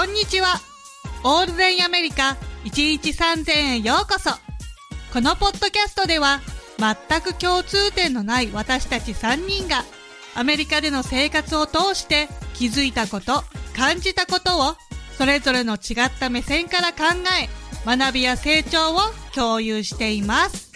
[0.00, 0.54] こんにちは。
[1.24, 4.30] オールデンアメリカ1日3000円へようこそ。
[5.12, 6.40] このポッドキャストでは
[6.78, 9.84] 全く共通点のない私たち3人が
[10.34, 13.44] アメリカでの生活を通して気づいたこと、
[13.76, 14.74] 感じたことを
[15.18, 17.04] それぞれの違った目線から考
[17.38, 17.50] え
[17.84, 19.00] 学びや成長を
[19.34, 20.72] 共有しています。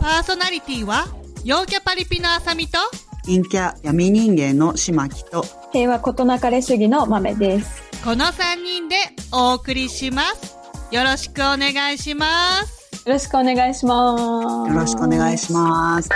[0.00, 1.04] パーソナリティは
[1.44, 2.78] 陽キャパリピのあさみと
[3.26, 7.83] 陰キャ闇人間の島木と平和ことなかれ主義の豆です。
[8.04, 8.96] この3人で
[9.32, 10.58] お送りします。
[10.90, 13.08] よろしくお願いします。
[13.08, 14.68] よろしくお願いします。
[14.68, 16.10] よろしくお願いします。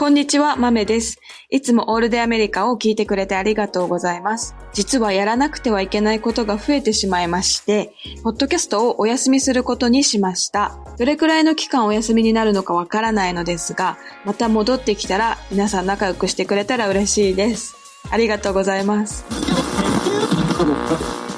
[0.00, 1.20] こんにちは、豆です。
[1.50, 4.54] いつもオールデアメリカを聞いてくれてありがとうございます。
[4.72, 7.92] 実はやらなくてはいけないことが増えてしまいまして、
[8.24, 10.78] ポッドキャストをお休みすることにしました。
[10.98, 17.76] どれくらいの期間お休みになるのかわからないのですが、また戻ってきたら皆さん仲良くしてくれたら嬉しいです。
[18.10, 19.26] ありがとうございます。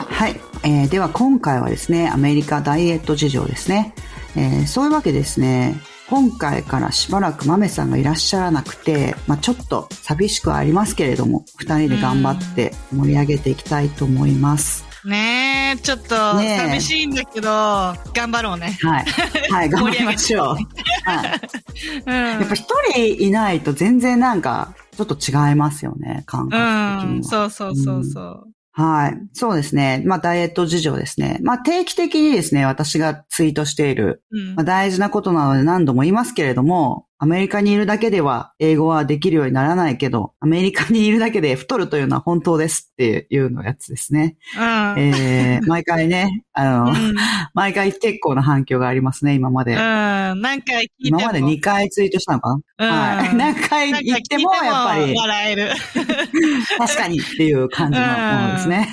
[0.09, 3.93] はい、えー、では今回はですね、アメリカダイエット事情ですね。
[4.37, 14.85] えー、そういうわけですね、今回からしばらく豆さんがいらっしゃらなくて、まあ、ちょっと寂しくはありますけれども、二人で頑張って盛り上げていきたいと思います。
[15.05, 18.79] ねえ、ちょっと寂しいんだけど、頑張ろうね。
[18.83, 19.05] はい。
[19.51, 20.47] はい、 頑張りましょう。
[20.47, 20.61] はい。
[22.07, 27.05] うん、やっぱ一人いないと全然なんか、ちょっと違いますよね、感覚的には。
[27.05, 28.52] うん、そうそうそうそう。
[28.75, 29.21] はい。
[29.35, 30.03] そうですね。
[30.07, 31.39] まあ、ダイエット事情ですね。
[31.43, 44.35] まあ、定期的にですね、私がツイートしている、うん、まあ、大事なことなので何度も言いますけれども、アメリカにいるだけでは英語はできるようにならないけど、アメリカにいるだけで太るというのは本当ですっていうのやつですね。
[44.57, 47.15] うん、えー、毎回ね、あの、うん、
[47.55, 49.75] 毎回結構な反響がありますね、今まで。
[49.75, 51.21] うん、何回聞いても。
[51.21, 52.59] 今まで2回ツイートしたのか？
[52.77, 53.35] な、うん、はい。
[53.39, 55.15] 何回言ってもやっぱり。
[55.17, 55.71] 笑える。
[56.77, 58.89] 確かにっていう感じのものですね。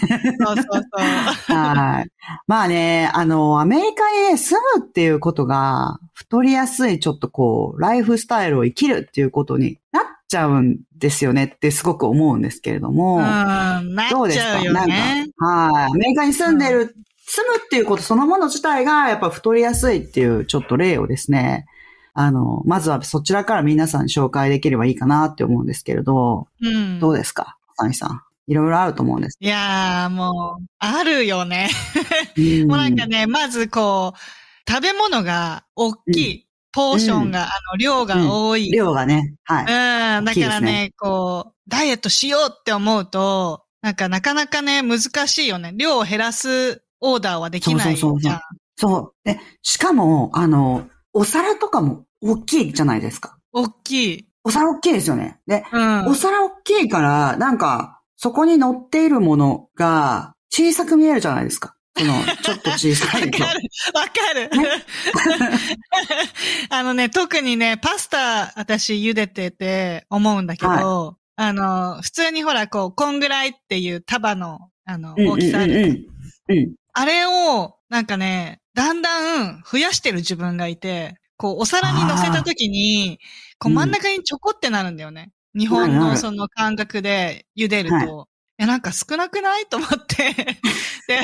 [0.46, 1.58] そうそうそう。
[1.58, 2.12] はい。
[2.46, 13.22] まあね、あの、アメリカに、ね、住むっていうことが、太りやすいちょっとこう、ライフスタイルを生きるっていうことになっちゃうんですよねってすごく思うんですけれども。
[14.12, 14.62] どうですか？
[14.74, 15.86] なんか、はい。
[15.86, 16.94] アメリカに住んでる、
[17.26, 21.66] 住むっていうことそのもの自体がやっぱ太りやすいっていうちょっと例をですね、
[22.14, 27.56] あの、まずはそちらから皆さんに紹介できればいいかなって思うんですけれど、うん、どうですか？
[27.78, 28.22] サニさん。
[28.48, 29.38] いろいろあると思うんです。
[29.40, 31.70] いやー、もう、あるよね。
[32.68, 34.20] もうなんかね、まずこう、
[34.70, 36.36] 食べ物が大きい。
[36.36, 39.36] うん、ポーションが、うん、あの、量が多い、うん、量がね。
[39.44, 40.18] はい。
[40.18, 40.26] うん。
[40.26, 45.74] だからね、ねこう、ダイエットしようって思うと、なんかなかなかね、難しいよね。
[45.76, 47.98] 量を減らすオーダーはできないじゃん。
[47.98, 48.40] そうそうそう
[48.80, 49.14] そう。
[49.26, 53.38] で、しかも、あの、お皿とかも大きいじゃないですか。
[53.52, 54.28] 大きい。
[54.44, 55.40] お皿大きいですよね。
[55.48, 61.76] で、うん、お皿大きいから、なんか、そこに乗っているものが小さく見えるじゃないですか。
[62.00, 63.40] その、ちょっと小さいと。
[63.44, 63.62] わかる。
[63.94, 64.50] わかる。
[66.70, 76.08] あのね、特にね、パスタ、私茹でてて思うんだけど、はい、あの、普通にほら、こう、こんぐらいっていう束の、あの、大きさある、
[76.48, 83.20] うん、あれを、なんかね、だんだん増やしてる自分がいて、こう、お皿に乗せた時に、
[83.58, 85.32] こう、真ん中にちょこってなるんだよね。
[85.58, 88.28] 日本のその感覚で茹でると、はい、
[88.60, 89.66] いや、なんか少なくない？
[89.68, 90.34] と思って
[91.08, 91.20] で、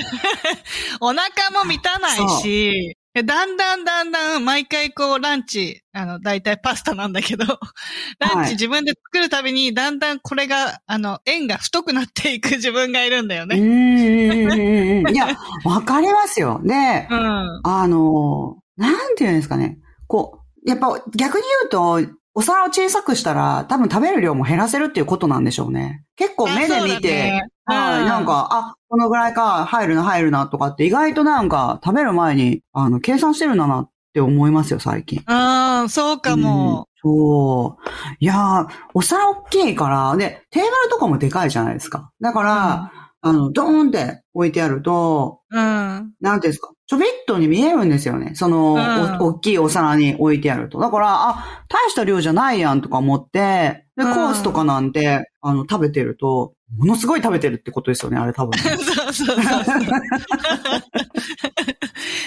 [1.01, 7.46] お腹も満たないし、だんだんだんだん毎回こうランチ、あの、大体パスタなんだけど、
[8.19, 13.57] ランチ自分で作るたびにだんだんこれが、あの、円が太くなっていく自分がいるんだよね。
[13.57, 15.13] うん。
[15.13, 15.28] いや、
[15.66, 16.62] わかりますよ。
[16.63, 16.73] で、
[17.09, 19.78] うん、あの、なんていうんですかね。
[20.07, 26.03] こう、やっぱ逆に言うと、お皿を小さくしたら、多分食べる量も減らせるっていうことなんでしょうね。
[26.18, 35.23] 結構目で見て、ね、はい、なんか、あ、このぐらいか、入るな、入るな、とかって意外となんか、食べる前に、あの、計算してるんだなって思いますよ、最近。
[35.28, 37.90] ああ、そうかも、うん、そう。
[38.20, 42.11] いやー、お皿大きいから、で、テーブルとかもでかいじゃないですか。
[42.20, 45.60] だから、うん、あの、ドーンって置いてあると、うん。
[45.60, 46.70] なんていうんですか？
[46.86, 48.36] ちょびっとに見えるんですよね。
[48.36, 50.78] その、うん、大きいお皿に置いてあると。
[50.80, 58.58] だから、あ、大した量じゃないやんとか思って、で、コースとかなんて、あの、食べてると、ものすごい食べてるってことですよね、あれ多分、ね。
[58.78, 59.38] そうそうそう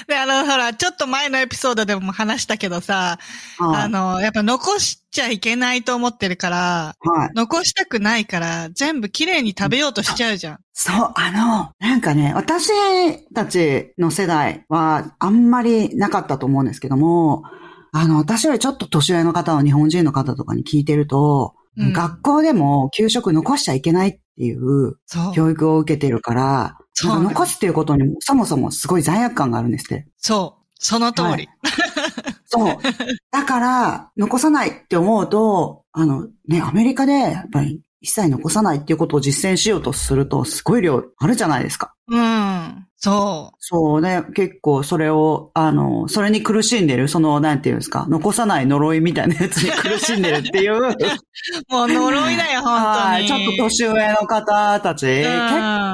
[0.07, 3.19] で、あの、ほら、ちょっと前のエピソードでも話したけどさ、
[3.59, 10.59] はい、あの、やっぱ残しちゃいけないと思ってるから、はい、残したくないから、全部きれいに食べようとしちゃうじゃん。
[10.73, 12.71] そう、あの、なんかね、私
[13.35, 17.43] たちの世代はあんまりなかったと思うんですけども、
[17.93, 24.97] あの、私よりちょっと年上の方は日本人の方とかに聞いてると、うん、学校でも給食残しちゃいけないっていう
[25.35, 30.07] 教育を受けてるから、か残すっていうことにそもそもすごい罪悪感があるんですって。
[30.17, 30.65] そう。
[30.81, 31.29] その通り。
[31.29, 31.49] はい、
[32.47, 32.77] そう。
[33.31, 41.95] だから、残さないって思うと、あの、ね、アメリカで、やっぱり一切残さないっていうことを実践しようとすると、すごい量あるじゃないですか。
[42.09, 42.88] うん。
[43.01, 43.57] そう。
[43.61, 44.25] そうね。
[44.35, 50.81] 結構それを、あの、それに苦しんでる、その、なんていうんですか、残さない呪いみたいなやつに苦しんでるっていう。
[51.71, 52.97] もう呪いだよ、本当に。
[52.97, 53.27] はい。
[53.29, 55.29] ちょっと年上の方たち、結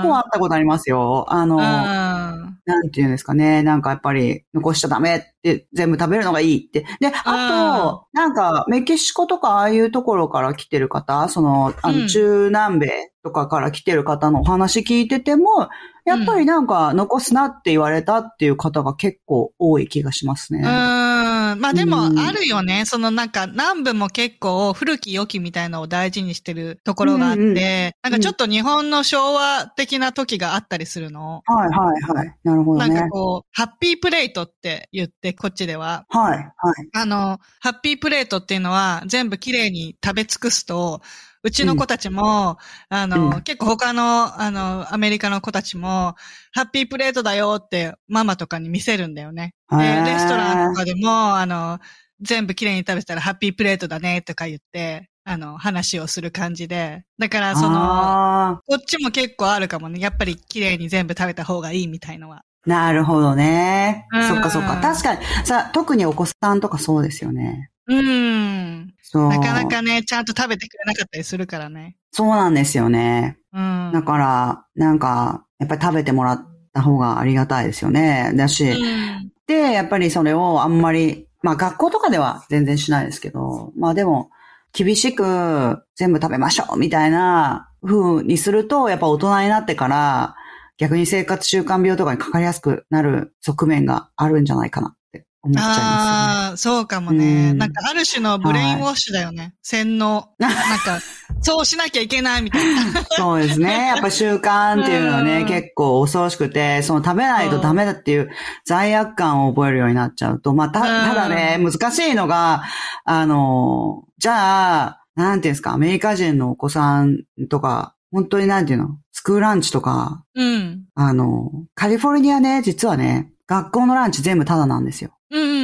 [0.02, 1.26] 構あったことありますよ。
[1.28, 3.62] あの、なんていうんですかね。
[3.62, 6.86] なんかやっぱり残しちゃダメって全部食べるのがいいって。
[7.00, 15.68] で、あと、なんかメキシコとかああいうところから来てる方、その、あの、中南米とかから来てる方のお話聞いてても、
[16.04, 20.58] やっぱりなんか残すなって言われたっていう方が結構多い気がしますね。
[20.58, 20.64] うん。
[20.64, 22.84] まあでもあるよね。
[22.84, 27.54] そのなんか南部も結構古き良きみたいなのを大事にしてるところがあって、うんうん、
[28.02, 31.42] なんかちょっと日本の昭和的な時があったりするの？
[31.46, 32.36] はいはいはい。
[32.44, 32.94] なるほどね。
[32.94, 36.04] なんかこう、ハッピープレートって言って、こっちでは。
[36.10, 36.52] はいはい。
[36.92, 41.00] あの、ハッピープレートっていうのは全部きれいに食べ尽くすと、
[41.44, 42.56] うちの子たちも、
[42.90, 46.14] うん、あの、うん、結構他の、あの、アメリカの子たちも、
[46.52, 49.54] ハッピープレートだよってママとかに見せるんだよね。
[49.70, 51.78] で、レストランとかでも、あの、
[52.22, 57.04] 全部きれいに食べてたらハッピープレートだねとか言って、あの、話をする感じで。
[57.18, 60.00] だから、その、こっちも結構あるかもね。
[60.00, 62.42] やっぱり綺麗に全部食べた方がいいみたいのは。
[62.66, 64.06] なるほどね。
[64.28, 64.80] そっかそっか。
[64.80, 67.70] 確かに、さ、特にお子さんとかそうですよね。
[67.86, 68.94] うん。
[69.02, 69.28] そう。
[69.28, 71.96] なかなかね、ちゃんと食べてくれなかったりするからね。
[72.12, 73.38] そうなんですよね。
[73.52, 73.90] うん。
[73.92, 78.32] だから、なんか、やっぱり食べてもらった方がありがたいですよね。
[78.34, 84.30] だし、うん、で、やっぱりそれをあんまり、まあ学校とかでは全然しないですけど、まあでも、
[84.72, 90.34] 厳しく全部食べましょうみたいな風にすると、やっぱ大人になってから、
[90.78, 94.96] 逆に生活習慣病とかにかかりやすくなる側面があるんじゃないかな
[95.44, 97.58] 思っちゃいます、ね、ああ、そうかもね、うん。
[97.58, 99.42] なんかある種のブレインウォッシュだよね。
[99.42, 100.28] はい、洗脳。
[100.38, 101.00] なんか、
[101.42, 103.04] そうしなきゃいけないみたいな。
[103.10, 103.88] そうですね。
[103.88, 108.30] やっぱ習慣っていうのはね、結構恐ろしくて、その食べないとダメだっていう
[108.64, 112.62] 罪悪感を覚えるようになっちゃうと、まあ、た、ただね、難しいのが、
[113.04, 117.18] あの、じゃあ、なんていうんですか、アメリカ人のお子さん
[117.48, 118.90] とか、本当になんていうの？
[119.12, 120.84] スクールランチとか、うん。
[120.94, 125.10] あの、カリフォルニアね、実はね、学校のランチ全部タダなんですよ。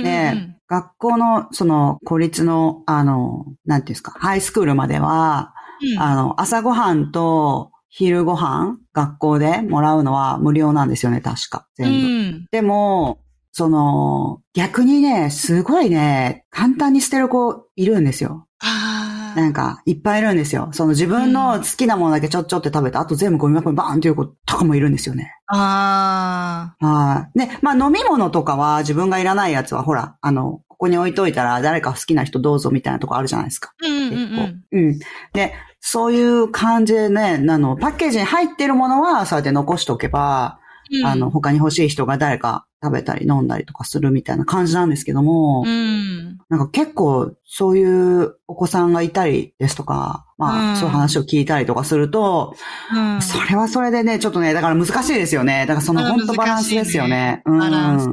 [0.02, 11.66] で、学校の、その、公立の、あの、なんていうんですか、ハイスクールまでは、うん、あの、朝ごはんと昼ごはん、学校でもらうのは無料なんですよね、確か。
[11.74, 12.06] 全部。
[12.06, 13.20] うん、でも、
[13.52, 18.46] その、逆にね、すごいね、簡単に捨てる子いるんですよ。
[18.62, 20.68] なんか、いっぱいいるんですよ。
[20.72, 25.34] その自分の好きなものだけちょっちょって食べて、あと全部ゴミ箱にバーンっていう子とかもいるんですよね。
[25.46, 26.86] ああ。
[26.86, 27.38] はい。
[27.38, 33.72] で、まあ飲み物とかは自分がいらないやつは、ほら、あの、ここに置いといたら誰か好きな人どうぞみたいなとこあるじゃないですか。
[33.82, 34.58] うんうん、うん、結構。
[34.72, 34.98] うん。
[35.32, 40.58] で、そういう感じでね、あの、パッケージに入ってるものは、そうやって残しておけば、
[40.92, 52.54] うん、あの、他に欲しい人が誰か食べたり飲んだりとかするみたいな感じなんですけども、うん、なんか結構そういうお子さんがいたりですとか、まあ、そういう話を聞いたりとかすると、
[52.94, 55.66] うん、それはそれでね、ちょっとね、だから難しいですよね。
[55.66, 57.42] だからその本当バランスですよね。
[57.46, 58.08] ねバランス。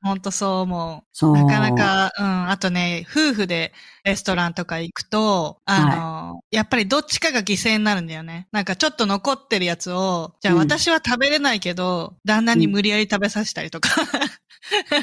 [0.00, 1.08] 本当そう思う。
[1.12, 1.36] そう。
[1.36, 2.50] なかなか、うん。
[2.50, 3.72] あとね、夫婦で
[4.04, 8.46] レストランとか行くと、あの、はい、やっぱりどっちかが犠牲になるんだよね。
[8.52, 13.90] なんかちょっと残ってるやつを、じゃあ私は食べれないけど、旦那に無理やり食べさせたりとか。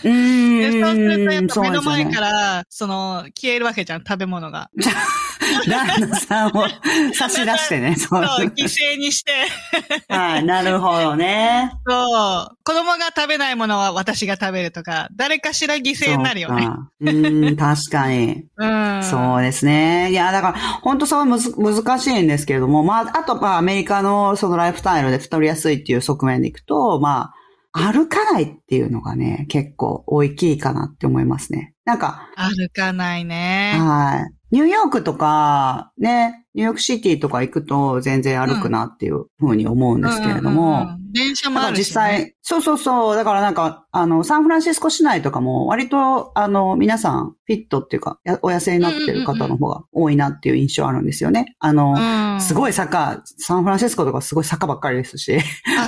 [0.03, 0.59] うん。
[0.59, 4.69] で、そうするとやっぱ目の前から、その、消えるわけじゃん、食べ物が。
[5.67, 6.67] 旦那さんを
[7.13, 7.95] 差し出してね。
[7.99, 9.31] そう、犠牲にして。
[10.09, 11.71] はい、なるほどね。
[11.87, 12.57] そう。
[12.63, 16.69] 子供が食べないものは私が食べるとか、誰かしら犠牲になるよね。
[17.01, 18.45] ううん、確かに。
[18.57, 19.03] うん。
[19.03, 20.11] そうですね。
[20.11, 27.33] いや、だから、本当そうむず難しいんですけれども、まあ、あと、まあ、アメリカのそのライフスタイルで太りやすいっていう側面でいくと、まあ、
[27.71, 31.73] 歩かないっていうのがね、結構大きいかなって思いますね。
[31.85, 32.29] なんか。
[32.35, 33.75] 歩かないね。
[33.77, 34.38] はい。
[34.51, 40.87] ニューヨークとか、ね、ニューヨークシティとか行くと全然歩くなっていうふうに思うんですけれども。
[41.11, 43.15] 電車もあるし、ね、実際、そうそうそう。
[43.15, 51.55] だからなんか、あの、サンフランシスコ市内とかも割と、あの、皆さん、フィットっていうか、お痩せになってる方の方が多いなっていう印象あるんですよね。
[51.59, 55.39] あの、すごい坂、サンフランシスコとかすごい坂ばっかりですし、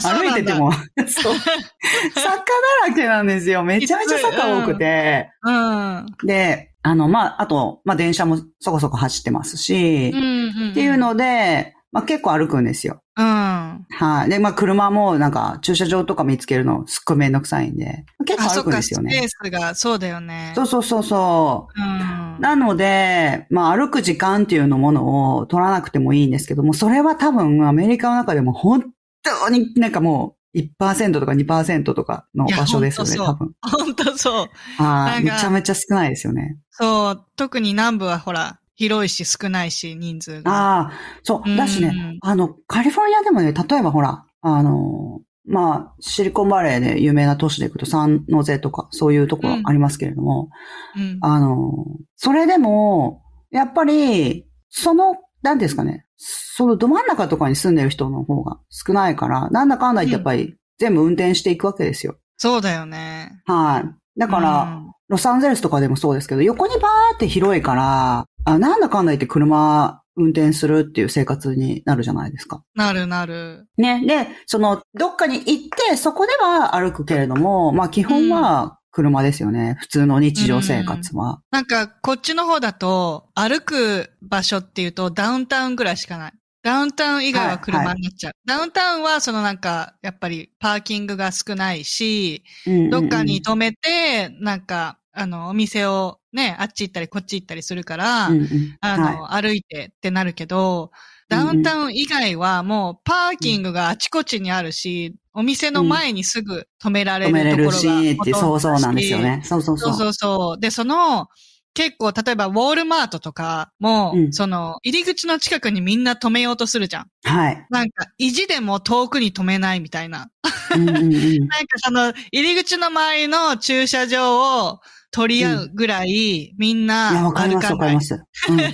[0.03, 3.63] 歩いてても、そう、坂だらけなんですよ。
[3.63, 5.29] めちゃめちゃ坂多くて。
[5.43, 6.05] うん。
[6.25, 13.01] で、あの、まあ、あと、まあ、電車もそこそこ走ってますし、うんうん、っていうので、まあ結構歩くんですよ。
[13.17, 13.25] うん。
[13.25, 19.11] はい、で、まあ車もなんか駐車場とか見つけるのすっごいめんどくさいんで、結構歩くんですよね。
[19.13, 20.53] スペースが、そうだよね。
[20.55, 21.81] そうそうそうそう。
[21.81, 28.85] うん、なので、まあ歩く時間っていうのものを取らなくてもいいんですけども、それは多分アメリカの中でも本
[29.23, 33.51] 当になんかもう1%とか2%とかの場所ですよね、多分。
[33.61, 34.49] 本当そう。
[34.81, 35.23] はい。
[35.23, 36.57] めちゃめちゃ少ないですよね。
[36.71, 37.25] そう。
[37.35, 40.51] 特に南部はほら、広いし少ないし、人数が。
[40.51, 41.55] ああ、そう。
[41.55, 50.49] だしね、あの、カリフォルニアでもね、例えばほら、あの、まあ、シリコンバレーで有名な都市で行くと、サンノゼとか、そういうところありますけれども、
[50.95, 51.85] うんうん、あの、
[52.15, 53.21] それでも、
[53.51, 62.15] やっぱり、その、何ですかね、そのど真ん中とかに住んでる人の方が少ないから、なんだかんだ言ってやっぱり全部運転していくわけですよ。
[62.37, 63.43] そうだよね。
[63.45, 64.19] はい。
[64.19, 72.63] だから、ロサンゼルスとかでもそうですけど、横にバーって広いから、あなんだかんだ言って車運転するっていう生活になるじゃないですか。
[72.75, 73.67] なるなる。
[73.77, 74.05] ね。
[74.05, 79.69] で、その、どっかに行って、そこでは歩くけれども、まあ基本は車ですよね。
[79.69, 81.39] うん、普通の日常生活は、うん。
[81.51, 86.33] なんか、こっちの方だと、歩く場所っていうとダウンタウンぐらいしかない。
[86.63, 88.33] ダウンタウン以外は車になっちゃう。
[88.47, 100.91] はいはい、ダウンタウンはそのなんか、やっぱりパーキングが少ないし、うんうんうん、どっかに止めて、なんか、あの、お店をね、あっち行ったりこっち行ったりするから、うんうん、あの、はい、歩いてってなるけど、
[101.27, 109.41] ダウンタウン以外はもうパーキングがあちこちにあるし、お店の前にすぐ止められるところが、止めれるし、ってそうそうなんですよね。
[109.45, 109.93] そうそうそう。
[109.93, 110.59] そうそうそう。
[110.59, 111.27] で、その、
[111.73, 117.07] 結構、例えば、ウォールマートとかも、うん、その、入り口の近くにみんな止めようとするじゃん。
[117.23, 117.65] はい。
[117.69, 120.29] なんか、意地でも遠くに止めないみたいな。
[120.75, 120.99] うんうんうん、
[121.47, 128.13] なんかその、入り口の周りの駐車場を取り合うぐらい、みんな、いや、わかります、わかります。
[128.13, 128.73] うん、 そんなに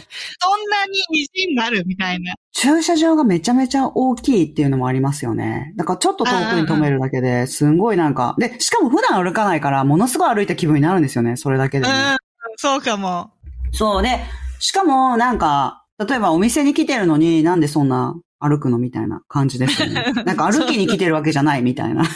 [1.12, 2.36] 意地になるみたいな。
[2.54, 5.74] 駐車場がめちゃめちゃ大きいっていうのもありますよね。
[5.76, 11.92] だからちょっと遠くに止めるだけで、すんごいなんか、で、しかも普段歩かないから、ものすごい歩いた気分になるんですよね、それだけで、ね。
[11.92, 12.18] うん
[12.60, 13.32] そうかも。
[13.72, 14.20] そうで、
[14.60, 20.14] しかもなんか、例えばお店に来てるのになんでそんな歩くのみたいな感じですよね。
[20.26, 22.04] なんか歩きに来てるわけじゃないみたいな。
[22.04, 22.08] わ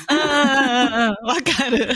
[1.44, 1.90] かる。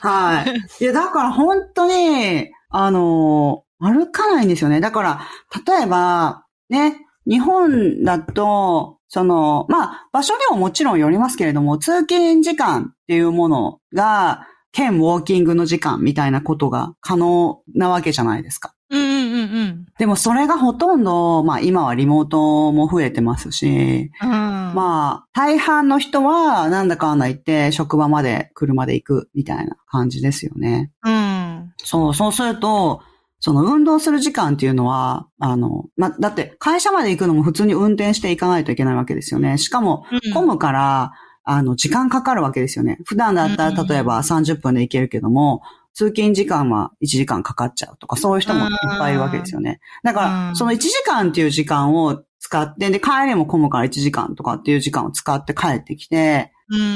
[0.00, 0.84] はい。
[0.84, 4.80] いや、だから本当に、あの、歩かないんですよね。
[4.80, 5.20] だから、
[5.66, 18.73] 例えば、ね、日本だと、その、まあ、場所にももちろんよりますけれども、通勤時間っていうものが、兼ウォーキングの時間みたいなことが可能なわけじゃないですか。
[18.90, 19.86] うんうんうんうん。
[19.98, 30.90] でもそれがほとんど、まあ今はリモートも増えてますし、うん、まあ大半の人はなんだかんだ言って職場まで車で行くみたいな感じですよね。
[31.02, 31.72] うん。
[31.78, 33.02] そう、そうすると、
[33.40, 39.58] その運動する時間っていうのは、あの、ま、だって会社まで行くのも普通に運転していかないといけないわけですよね。
[39.58, 41.12] しかも、混むから、
[41.44, 42.98] あの、時間かかるわけですよね。
[43.04, 45.60] 普段だったら、例えば30分で行けるけども、
[45.94, 49.80] 通勤時間は1時間かかっちゃうとか、そういう人もいっぱいいるわけですよね。
[50.02, 56.52] だから、その1時間っていう時間を使って、で、帰りも混むから1時間とかっていう時間を使って帰ってきて、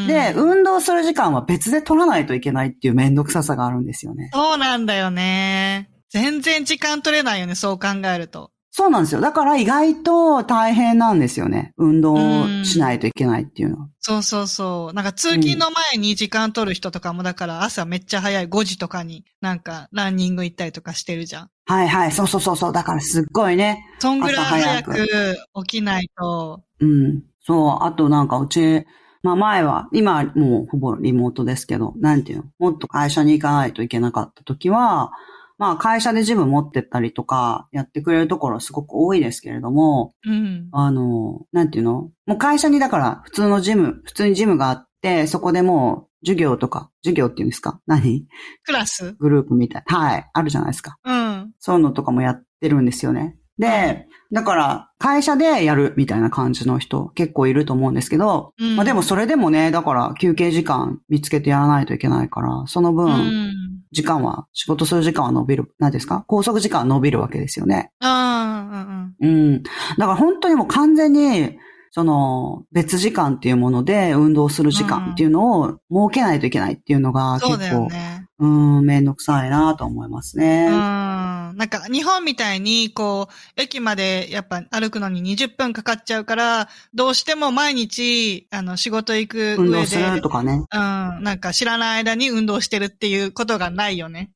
[0.06, 4.30] で、運動する時間は別で取らないといけないっていうめんどくささがあるんですよね。
[4.32, 5.90] そうなんだよね。
[6.10, 8.50] 全然時間取れないよね、そう考えると。
[8.78, 9.20] そうなんですよ。
[9.20, 11.74] だから意外と大変なんですよね。
[11.78, 12.14] 運動
[12.62, 13.88] しないといけないっていうのは。
[13.98, 14.94] そうそうそう。
[14.94, 21.50] なんか通勤の前に時間取る人とかも、だから朝めっちゃ早い5時とかになんかランニング行ったりとかしてるじゃん。
[21.66, 22.12] はいはい。
[22.12, 22.72] そうそうそうそう。
[22.72, 23.84] だからすっごいね。
[23.98, 26.62] そんぐらい早く起きないと。
[26.78, 27.24] うん。
[27.40, 27.84] そう。
[27.84, 28.86] あとなんかうち、
[29.24, 32.44] まあ前は、今もうほぼリモートですけど、なんていうの？
[32.60, 35.10] もっと会社に行かないといけなかった時は、
[35.58, 42.10] まあ会社でジム持ってったりとかやってくれるところすごく多いですけれども、うん、あの、なんていうの？
[42.26, 47.80] もう会社にだから普通のジム、普通にジムがあって、そこでもう授業とか、授業っていうんですか？
[47.86, 48.26] 何？
[48.64, 49.12] クラス？
[49.18, 49.82] グループみたい。
[49.86, 50.30] はい。
[50.32, 50.96] あるじゃないですか。
[51.04, 51.52] うん。
[51.58, 53.36] そういうのとかもやってるんですよね。
[53.58, 66.24] で、だから、会社でやるみたいな感じの人結構いると思うんですけど、うん、まあでもそれでもね、だから休憩時間見つけてやらないといけないから、その分、時間は、仕事する時間は伸びる、何ですか？
[66.28, 67.90] 拘束時間は伸びるわけですよね。
[68.00, 69.38] あうん、うん。
[69.52, 69.62] うん。
[69.62, 71.58] だから本当にもう完全に、
[71.90, 75.78] その、別時間っていうもので運動する時間っていうのを設
[76.12, 80.66] けないといけないっていうのが結構、うん、めんどくさいなと思いますね。
[80.68, 80.72] うん。
[80.72, 89.62] なんか日本みたいに、こう、駅までやっぱ歩くのに20分かかっちゃうから、どうしても毎日、あの、仕事行く上で。
[89.62, 90.52] 運動するとかね。
[90.72, 91.22] うん。
[91.24, 94.30] なんか知らない間に運動してるっていうことがないよね。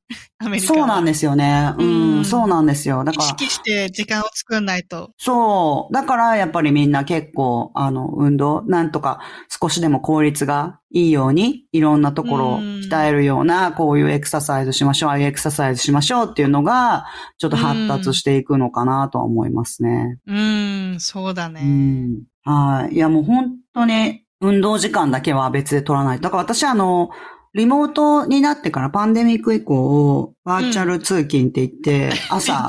[0.44, 1.74] アメリカそうなんですよね。
[1.78, 3.04] うん、うん、そうなんですよ。
[3.04, 3.24] だから。
[3.24, 5.12] 意識して時間を作んないと。
[5.18, 5.94] そう。
[5.94, 17.06] だからやっぱりみんな結構、あの、運動、なんとか少しでも効率がいいように、いろんなところを鍛えるような、こういうエクササイズしましょう、ああいうエクササイズしましょうっていうのが、
[17.38, 20.18] ちょっと発達していくのかなとは思いますね。
[20.26, 22.08] うん、そうだね。
[22.44, 22.94] はい。
[22.94, 26.20] いやもう本当に、運動時間だけは別で取らない。
[26.20, 27.10] だから私あの、
[27.54, 32.66] リモートになってからパンデミック以降、バーチャル通勤って言って、朝、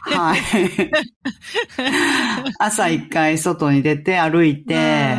[0.00, 0.40] はい。
[2.58, 5.16] 朝一回外に出て歩いて、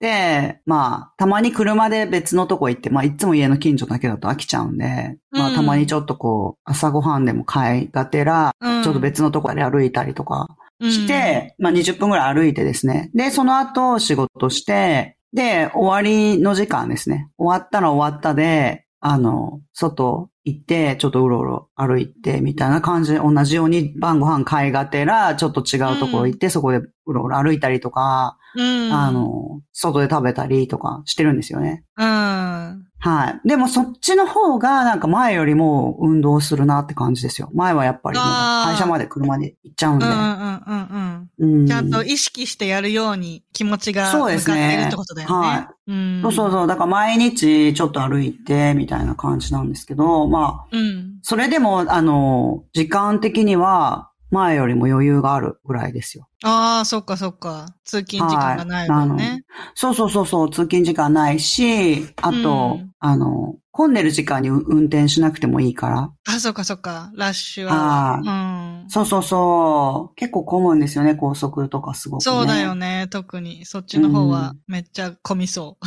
[0.00, 10.48] で、まあ、たまに車で別のとこ行って、まあ、いつも家の近所だけだと飽きちゃうんで、まあ、たまにちょっとこう、朝ごはんでも買いがてら、ちょっと別のとこで歩いたりとか
[10.82, 13.10] して、まあ、20分くらい歩いてですね。
[13.14, 17.28] で、その後仕事して、で、終わりの時間ですね。
[17.36, 31.84] 終わったら終わったで、あの、外行って、ちょっとうろうろ歩いて、みたいな感じで、同じように晩ご飯買いがてら、ちょっと違うところ行って、うん、そこでうろうろ歩いたりとか、うん、あの、外で食べたりとかしてるんですよね。
[31.98, 32.85] うん。
[32.98, 33.48] はい。
[33.48, 37.50] でもそっちの方がなんか前よりも運動するなって感じですよ。
[37.54, 40.06] 前はやっぱり会社まで車で行っちゃうんで。
[40.06, 41.66] うんうんうんうん。
[41.66, 45.34] ちゃんと意識してやるように気持ちが向かってるってことだよね。
[45.34, 45.90] はい。
[45.92, 46.66] うん、そうそうそう。
[46.66, 56.28] だから毎日ちょっと歩いてみたいな感じなんですけど、まあ、うん、それでもあの、時間的には前よりも余裕があるぐらいですよ。
[56.44, 57.66] ああ、そっかそっか。
[57.84, 59.44] 通勤時間がないもんね、はい。
[59.74, 66.10] そうそうそうそう、通勤時間ないし、あと、うん、あの、混んでる時間に運転しなくてもいいから。
[66.26, 67.10] あ、そっかそっか。
[67.14, 68.20] ラッシュは。
[68.24, 68.90] うん。
[68.90, 70.14] そうそうそう。
[70.16, 73.64] 結構混むんですよね、高速とかすごく、ね、そうだよね、特に。
[73.66, 75.86] そっちの方はめっちゃ混みそう。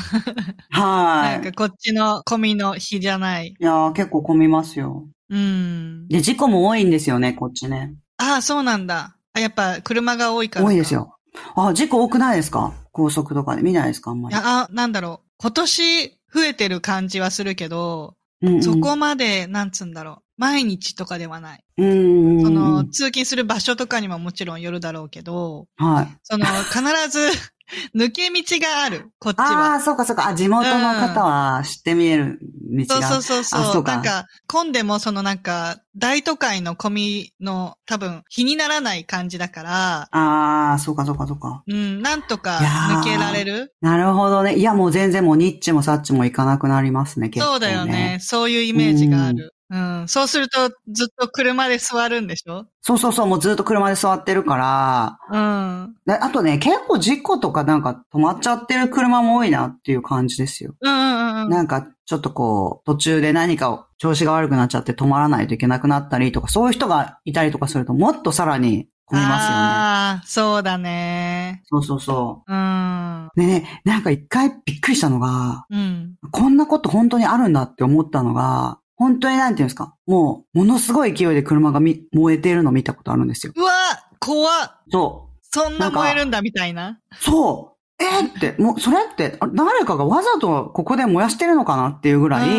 [0.70, 1.42] はい。
[1.44, 3.56] なんかこっちの混みの日じゃない。
[3.60, 5.08] いや結構混みますよ。
[5.30, 6.08] うん。
[6.10, 7.96] で、事故も多いんですよね、こっちね。
[8.22, 9.16] ああ、そうなんだ。
[9.34, 11.16] あ、やっぱ車が多いから多いですよ。
[11.56, 12.74] あ、事故多くないですか？
[12.92, 14.12] 高速とかで見ないですか？
[14.12, 14.36] あんまり。
[14.38, 15.30] あ、なんだろう。
[15.38, 20.24] 今年増えてる感じはするけど、うんうん、そこまで、なんつうんだろう。
[20.38, 21.64] 毎日とかではない。
[21.78, 22.42] うん。
[22.42, 26.18] その、通勤する場所とかにももちろんよるだろうけど、はい。
[26.24, 27.30] その、必ず
[27.96, 29.46] 抜け道がある、こっちは。
[29.46, 30.28] ああ、そうかそうか。
[30.28, 33.84] あ、地元の方は知って見える道が、うん、そうそうそうそう。
[33.84, 40.08] なんか、混んでもそのなんか、大都会の込みの多分、日にならない感じだから。
[40.12, 41.64] ああ、そうかそうかそうか。
[41.68, 43.74] うん、なんとか抜けられる？
[43.82, 44.56] なるほどね。
[44.56, 48.18] いや、もう全然もうニッチもサッチも行かなくなりますね、結構、ね、そうだよね。
[48.22, 49.54] そういうイメージがある。
[49.72, 50.08] うん。
[50.08, 52.66] そうすると、ずっと車で座るんでしょ？
[52.82, 55.20] そうそうそう、もうずっと車で座ってるから。
[55.32, 55.96] うん。
[56.08, 60.74] あとね、結構事故とかなんか止まっちゃってる車も多いなっていう感じですよ。
[60.82, 61.50] うんうんうん。
[61.50, 69.56] なんか、ちょっとこう、途中で何か調子が悪くなっちゃって止まらないといけなくなったりとか、そういう人がいたりとかすると、もっとさらに混みますよね。
[69.56, 71.62] ああ、そうだね。
[71.66, 72.52] そうそうそう。
[72.52, 73.30] うん。
[73.36, 76.16] でね、なんか一回びっくりしたのが、うん。
[76.32, 79.96] こんなこと本当にあるんだって思ったのが、本当になんていうんですか？
[80.06, 83.54] もう、ものすごい勢いで車がみ燃えているのを見たことあるんですよ。
[83.56, 83.72] うわ
[84.20, 85.40] 怖っそう。
[85.52, 87.00] そんな燃えるんだみたいな。
[87.20, 92.50] そうえー、って、もう、それって、誰かがわざとここで燃やしてるのかなっていうぐらい、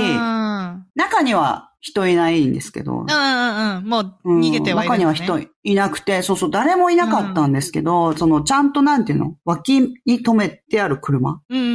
[0.96, 2.92] 中には人いないんですけど。
[3.00, 3.84] うんうんうん。
[3.86, 9.36] もう逃げてはいる、ね、中には人いなくて、そうそう、誰もいなかったんですけど、うん、その、ちゃんとなんていうの？
[9.46, 11.72] 脇に止めてある車が、うんうんう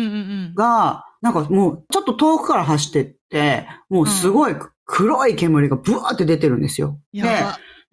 [0.52, 3.15] ん、なんかもう、ちょっと遠くから走って、
[3.90, 7.00] もうすごい黒い煙がブワーって出てるんですよ。
[7.14, 7.24] で、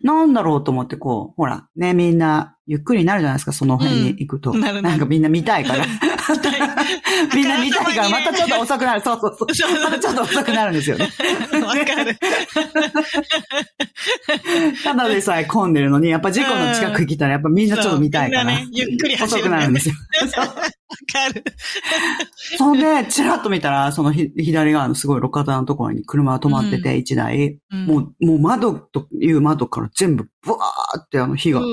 [0.02, 4.52] なんだろうと思ってこう、ほら、ね、みんな、ゆっくりになるじゃないですか、その辺に行くと。
[4.52, 5.84] うん、ななんかみんな見たいから。
[7.34, 9.00] みんな見たいから、またちょっと遅くなる。
[9.00, 9.72] そうそうそう。
[9.82, 11.10] またちょっと遅くなるんですよね。
[11.64, 12.16] わかる。
[14.84, 18.44] ただでさえ混んでるのに、やっぱ事故の近く来たら、やっぱみんなちょっと見たいから。
[18.44, 19.96] ね、ゆっくり走る、遅くなるんですよ。
[20.36, 20.68] わか
[21.34, 21.42] る。
[22.58, 31.72] そんで、チラッと見たら、その左側のすごい路肩のところに車が止まってて、一、台、もう、もう窓という窓から全部、ブワーってあの火が出て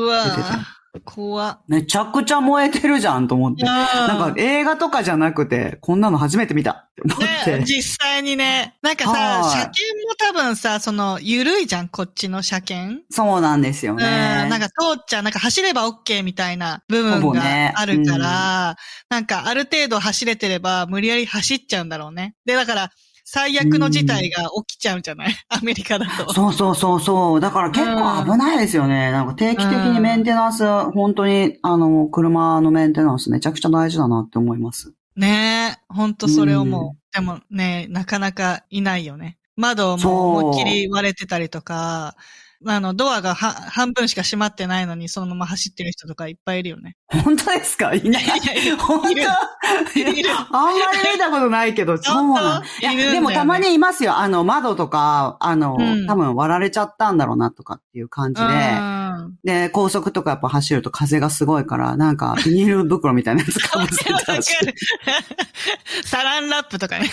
[0.49, 0.59] た。
[1.05, 3.63] 怖めちゃくちゃ燃えてるじゃんと思って。
[3.63, 7.59] なんか映画とかじゃなくて、こんなの初めて見たって思って。
[7.59, 8.75] ね、実際にね。
[8.81, 13.03] なんかさ、車検も多分さ、その、ゆるいじゃん、こっちの車検。
[13.11, 14.41] そうなんですよね。
[14.43, 17.41] うん、なんか通っちゃう、なんか走れば OK みたいな部分が
[17.75, 18.75] あるから、ね
[19.11, 22.35] うん、なんかある程度走れてれば無理やり走っちゃうんだろうね。
[22.45, 22.91] で、だから、
[23.31, 26.33] 最悪の事態が起きちゃうんじゃない、 アメリカだと。
[26.33, 27.39] そうそうそうそう。
[27.39, 29.11] だから結構危ないですよね。
[29.11, 34.95] なんか定期的にメンテナンス、本当に、あの、車のメンテナンスめちゃくちゃ大事だなって思います。
[35.15, 36.97] ねえ、本当それ思う。
[37.13, 39.37] でもね、なかなかいないよね。
[39.55, 42.15] 窓も思いっきり割れてたりとか、
[42.65, 46.97] あの、ドアが半分しか閉まってないのに、そのまま走ってる人とかいっぱいいるよね。
[47.23, 47.93] 本当ですか？
[47.93, 48.23] いない。
[48.77, 49.09] 本当？
[49.09, 49.37] いるあ
[50.43, 54.17] んまり見たことないけど、 そうなんいや、でもたまにいますよ。
[54.17, 58.47] あの、窓とか、あの、うん、多分割られちゃったんだろうなとかっていう感じで。
[59.43, 64.53] で、高速とかやっぱ走ると風がすごいから、なんか、ビニール袋みたいなやつ かぶせたし。
[66.03, 67.09] サランラップとかね。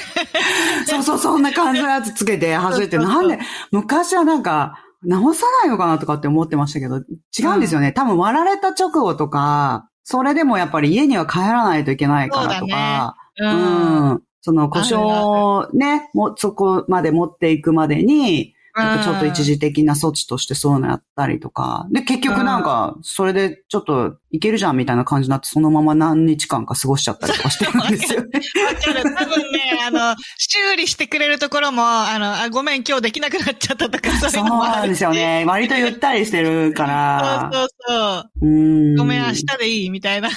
[0.87, 3.39] そうそう、そんな感じのやつつけて走って、なんで、
[3.71, 6.97] 昔はなんか、直さないのかなとかって思ってましたけど、
[7.39, 7.89] 違うんですよね。
[7.89, 14.23] うん、多分割られた直後とか、それでもやっぱり家には帰らないといけないからとか、うね、うん、うん。
[14.41, 18.55] その故障ね、もそこまで持っていくまでに、
[19.03, 21.87] ちょっと一時的な措置としてそういうのやったりとか。
[21.91, 28.41] で、結局なんか、それでちょっといけるじゃんみたいな感じになって、そのまま何日間か過ごしちゃったりとかしてるんですよね。
[28.67, 29.03] わかる。
[29.17, 35.45] 多分ね、あの、修理してくれるところも、あの、あ、ごめん、今日できなくなっちゃったとか、 そういうのもそうなんですよね。
[35.47, 37.51] 割とゆったりしてるから。
[37.53, 38.47] そうそうそう。
[38.47, 38.49] う
[38.93, 40.29] んごめん、明日でいいみたいな。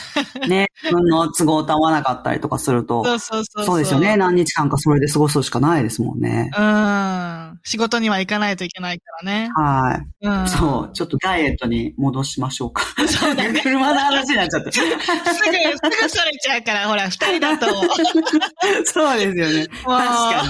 [0.47, 3.03] ね、自分の都合と合わなかったりとかすると。
[3.03, 4.15] そうそうそうそうですよね。
[4.15, 6.51] 何日間かそれで過ごすしかないですもんね。
[6.57, 7.59] うん。
[7.63, 9.49] 仕事には行かないといけないからね。
[9.55, 10.25] はい。
[10.25, 10.47] うん。
[10.47, 10.93] そう。
[10.93, 12.83] ちょっとダイエットに戻しましょうか。
[13.07, 13.59] そうだね。
[13.63, 14.71] 車の話になっちゃって。
[14.71, 14.93] すぐ、す
[16.03, 17.67] ぐそれちゃうから、ほら、二人だと。
[18.85, 19.67] そうですよね。
[19.67, 20.43] 確か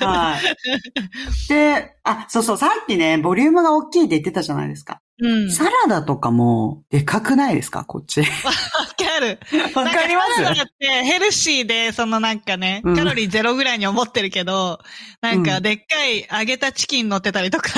[0.00, 0.06] に。
[0.06, 1.48] はい。
[1.48, 5.00] で、あ、そうそう、さっきね、ボリュームが大きいって言ってたじゃないですか。
[5.20, 5.52] うん。
[5.52, 7.84] サラダとかも、でかくないですか？
[7.84, 8.20] こっち。
[8.20, 9.38] わかる。
[9.74, 10.34] わかります？
[10.36, 14.80] サラダってヘルシーで、そのなんかね、カロリーゼロぐらいに思ってるけど、
[15.22, 17.70] うん、なんかでっかい揚げたチキン乗ってたりとか。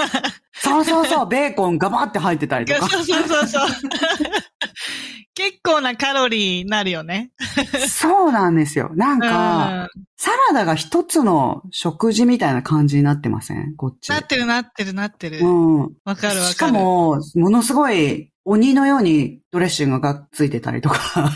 [0.57, 2.89] そうそうそう、ベーコンガバって入ってたりとか。
[2.89, 3.69] そうそうそうそう。
[5.35, 7.33] 結構なカロリーになるよね。
[7.89, 8.93] そうなんですよ。
[8.95, 13.75] なんか、うん、サラダが一つの食事みたいな感じになってません？
[13.75, 14.11] こっち。
[14.11, 15.41] なってるなってるなってる。
[15.41, 15.81] うん。
[16.05, 16.35] わかるわかる。
[16.53, 21.21] しかも、ものすごい鬼のようにドレッシングがついてたりとか。
[21.21, 21.31] わ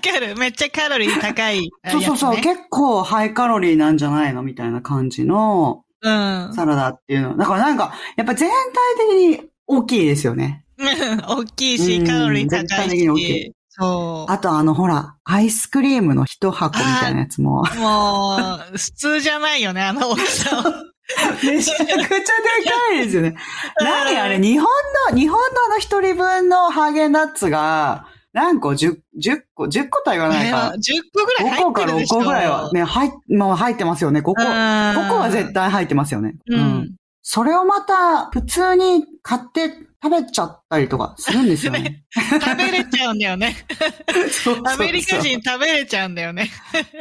[0.00, 0.36] かる。
[0.36, 2.36] めっちゃカロリー高い、ね、そうそうそう。
[2.36, 4.42] 結構ハイカロリーなんじゃないの？
[4.42, 6.52] みたいな感じの、うん。
[6.54, 7.36] サラダっていうの。
[7.36, 10.64] だからなんか、やっぱ全体的に大きいですよね。
[11.28, 12.66] 大きいし、カロリー高いし。
[12.68, 13.52] 全体的に大きい。
[13.68, 14.32] そう。
[14.32, 17.64] あとあの、ほら、アイスクリームの一箱みたいなやつも。
[17.78, 18.36] も
[18.72, 20.62] う、普通じゃないよね、あの大きさ。
[21.44, 23.36] めちゃくちゃでかいですよね。
[23.80, 24.66] 何あれ、日本
[25.10, 28.06] の、日本のあの一人分のハーゲンダッツが、
[28.36, 30.74] 何個 ?10、10個 ?10 個とは言わないか。
[30.76, 34.20] 10個ぐらい入ってるでしょ ?5 個か6個ぐらいはね、入、まあ入ってますよね。
[34.20, 34.32] 5個。
[34.34, 36.34] 5個は絶対入ってますよね。
[36.48, 36.94] うん。
[37.22, 39.70] それをまた、普通に買って
[40.02, 42.04] 食べちゃったりとかするんですよね。
[42.12, 43.56] 食べれちゃうんだよね。
[44.70, 46.50] アメリカ人食べれちゃうんだよね。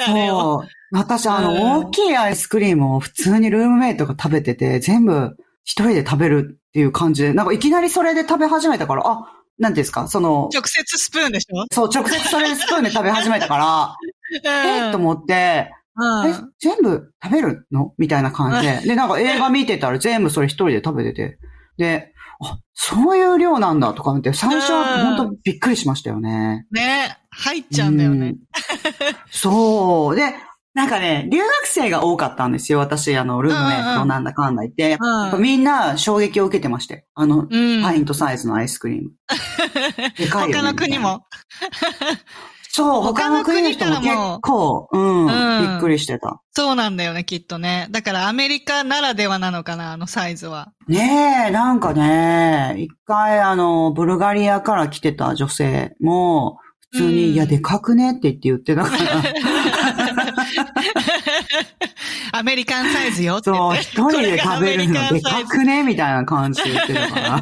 [0.05, 0.67] そう。
[0.91, 10.07] 私、あの、大きいアイスクリームを普通にルームメイトが食べてて、全部一人で食べるっていう感じで、なんかいきなりそれで食べ始めたから、あ、なんですか？
[10.07, 10.49] その。
[10.53, 11.65] 直接スプーンでしょ？
[11.73, 13.95] そう、直接それでスプーンで食べ始めたから、
[14.89, 14.91] え？
[14.91, 17.93] と思って、うん、え、全部食べるの？
[17.97, 18.81] みたいな感じで。
[18.89, 21.39] で、なんか映画見てたら全部それ一人で食べてて。
[21.77, 26.67] で、あ、そういう量なんだとか見て、最初は本当びっくりしましたよね。
[26.71, 28.35] ね入っちゃうんだよね。
[29.31, 30.15] そう。
[30.17, 30.35] で、
[30.75, 32.79] なんかね、留学生が多かったんですよ。
[32.79, 34.97] 私、あの、ルームメイトなんだかんだ言って。
[35.33, 37.05] うん、みんな衝撃を受けてまして。
[37.15, 39.11] あの、うん、パイントサイズのアイスクリーム。
[40.19, 41.25] でかいよ、ね、他の国も。
[42.67, 46.41] そう、他の国の人も結構、うん、うん、びっくりしてた。
[46.51, 47.87] そうなんだよね、きっとね。
[47.89, 50.73] だからアメリカならではなのかな、あのサイズは。
[50.89, 56.57] ねえ、なんかね、一回あの、ブルガリアから来てた女性も、
[56.91, 58.11] 普通に、うん、いや、でかくね？
[58.11, 59.23] って言って言ってたから。
[62.31, 65.83] アメリカンサイズよってそう、一人で食べるのでかくね？
[65.83, 67.41] みたいな感じで言ってたから。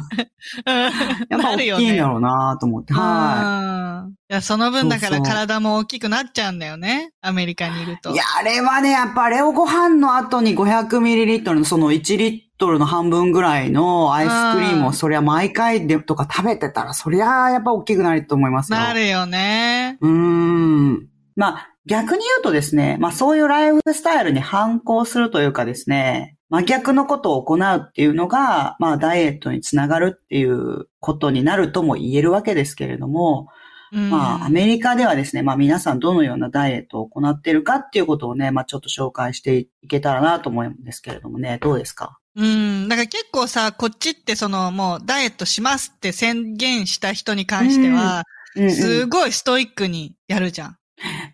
[1.28, 2.92] やっぱ大きいんだろうなと思って。
[2.92, 4.10] はい。
[4.10, 7.12] いや、その分だから体も大きくなっちゃうんだよね。
[7.20, 8.10] アメリカにいると。
[8.10, 18.78] いや、あれはね、やっぱあれをご飯の後に 500ml のその1リットルの半分ぐらいのアイスクリームをそりゃ毎回でとか食べてたら、そりゃやっぱ大きくなると思いますよ。
[18.78, 19.98] なるよね。
[20.00, 21.06] うーん。
[21.36, 33.48] まあ、逆に言うとですね、まあそういうライフスタイルに反抗するというかですね、真逆のことを行うっていうのが、まあダイエットにつながるっていうことになるとも言えるわけですけれども、
[33.92, 42.18] まあアメリカではですね、まあ皆さんどのようなダイエットを行っているかっていうことをね、まあちょっと紹介していけたらなと思うんですけれどもね、どうですか？
[42.34, 42.88] うん。
[42.88, 48.24] だから結構さ、こっちってそのもうダイエットしますって宣言した人に関しては、
[48.70, 50.76] すごいストイックにやるじゃん。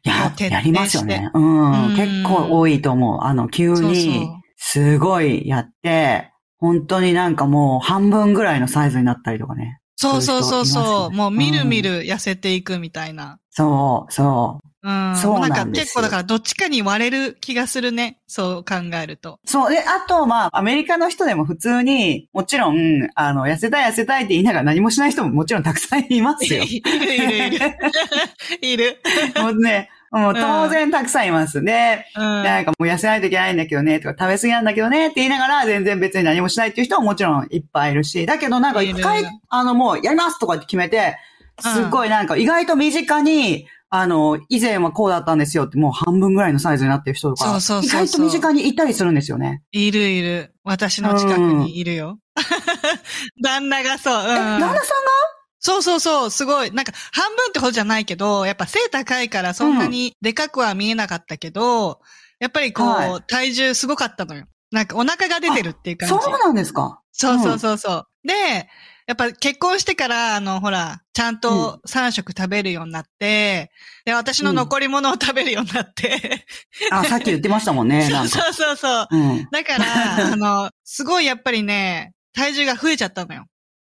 [0.05, 1.31] や、やりますよね。
[1.35, 1.97] うん。
[1.97, 3.21] 結構多いと思う。
[3.23, 9.80] あの、急に、すごいやって、本当になんかもう半分ぐらいのサイズになったりとかね。
[10.01, 11.15] そうそうそうそう。
[11.15, 13.39] もうみるみる痩せていくみたいな。
[13.51, 14.69] そう、そう。
[14.83, 15.17] うん。
[15.19, 18.19] そうなんか結構だからどっちかに割れる気がするね。
[18.27, 19.41] そう考えると。
[19.45, 19.71] そう。
[19.71, 26.63] で、あと、まあ、アメリカの人でも普通に、もちろん、あの、痩せたい痩せたいって言いながら何もしない人ももちろんたくさんいますよ。
[26.65, 27.79] いるいるいる。
[28.63, 29.03] いる。
[29.37, 32.07] もうね、もう当然たくさんいますね。
[32.17, 41.17] うん、なんかもう痩せないといけないんだけどね、とか食べ過ぎなんだけどねって言いながら全然別に何もしないっていう人ももちろんいっぱいいるし、だけどなんか一回、あのもうやりますとかって決めて、
[41.61, 49.63] すっごいなんか意外と身近に、あの、以前はこうだったんですよってもう半分ぐらいのサイズになってる人とか、そうそうそう意外と身近にいたりするんですよね。
[49.73, 50.55] いるいる。
[50.65, 52.19] 私の近くにいるよ。
[52.37, 54.15] うん、 旦那がそう。
[54.15, 55.40] うん、え、旦那さんが？
[55.61, 56.71] そうそうそう、すごい。
[56.73, 61.97] なんか、半分ってほどじゃないけど、やっぱ背高いからそんなにでかくは見えなかったけど、うん、
[62.41, 64.47] やっぱりこう、はい、体重すごかったのよ。
[64.73, 66.15] なんかお腹が出てるっていう感じ。
[66.15, 67.01] そうなんですか？
[67.13, 68.07] そうそうそうそう。
[68.25, 68.69] うん、で、
[69.07, 73.73] やっぱ結婚してから、あの、ほら、ちゃんと3食食べるようになって、
[74.05, 76.47] で、私の残り物を食べるようになって。
[76.91, 79.09] うん、あ、さっき言ってましたもんね、 そうそうそうそう。
[79.11, 83.47] うん、だから、あの、すごいやっぱりね、体重が増えちゃったのよ。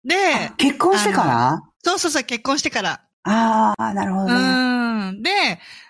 [0.09, 1.63] で、結婚してから？
[1.83, 3.01] そうそうそう、結婚してから。
[3.23, 4.33] ああ、なるほどね。
[4.33, 5.21] うん。
[5.21, 5.29] で、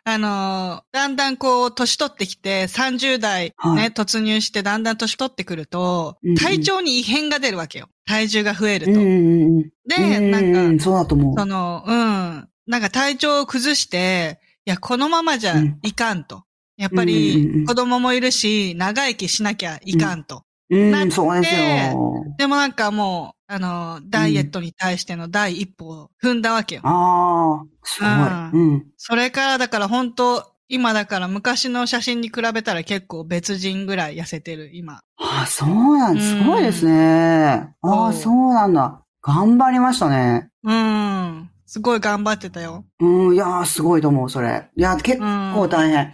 [0.03, 7.88] あの、だんだんこう、年取ってきて、30代ね、はい、突入して、だんだん年取ってくると、体調に異変が出るわけよ。
[8.05, 8.91] 体重が増えると。
[8.93, 11.36] で、なんか、そうだと思う。
[11.38, 12.49] その、うん。
[12.67, 16.43] なんか体調を崩して、いや、このままじゃいかんと。
[16.77, 20.43] やっぱり、子供もいるし、長生きしなきゃいかんと。
[20.69, 22.25] うん、そうですよ。
[22.38, 26.81] でもなんかもう、あの、ダイエットに対しての第一歩を踏んだわけよ。
[26.83, 28.63] ああ、すごい。
[28.63, 28.85] うん。
[28.95, 35.01] それからだから本当今だから昔の写真に比べたら結構別人ぐらい痩せてる、今。
[35.17, 36.38] ああ、そうなんです。
[36.38, 37.73] すごいですね。
[37.81, 39.03] ああ、そうなんだ。
[39.23, 40.51] 頑張りましたね。
[40.63, 41.49] うん。
[41.65, 42.85] すごい頑張ってたよ。
[42.99, 44.69] うん、いやすごいと思う、それ。
[44.75, 46.05] いや、結構大変。
[46.05, 46.09] い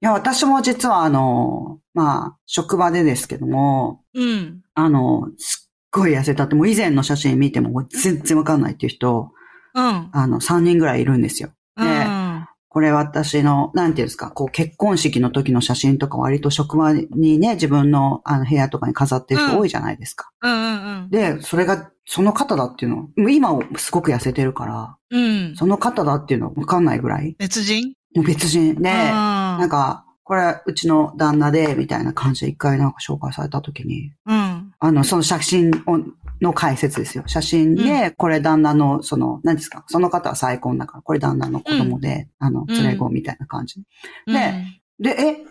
[0.00, 4.62] や、私も実はあの、まあ、職場でですけども、うん。
[4.74, 5.63] あの、す
[5.94, 9.30] ごい痩せたって、もう以前の写真見ても全然わかんないっていう人、
[9.74, 10.08] うん。
[10.12, 11.50] あの、3人ぐらいいるんですよ。
[11.76, 20.30] で、うん、これ私の、なんていうんですか、こう結婚式の時の写真とか割と職場にね、自分のあの部屋とかに飾ってる人多いじゃないですか。
[20.42, 25.56] うん、うんうんうんで、それがその方だっていうの、もう今すごく痩せてるから、うん。
[25.56, 27.34] その方だっていうのわかんないぐらい。
[27.38, 27.94] 別人？
[28.24, 34.63] 別人で、なんか、これ、うちの旦那で、みたいな感じで一回なんか紹介された時に、うん。
[34.84, 35.98] あの、その写真を
[36.42, 37.24] の解説ですよ。
[37.26, 43.80] 写真で、これ旦那の、その、何ですか、その方は再婚だから、これ旦那の子供で、うん、あの、連れ子みたいな感じ。
[44.26, 44.52] うん、で、
[45.00, 45.10] で、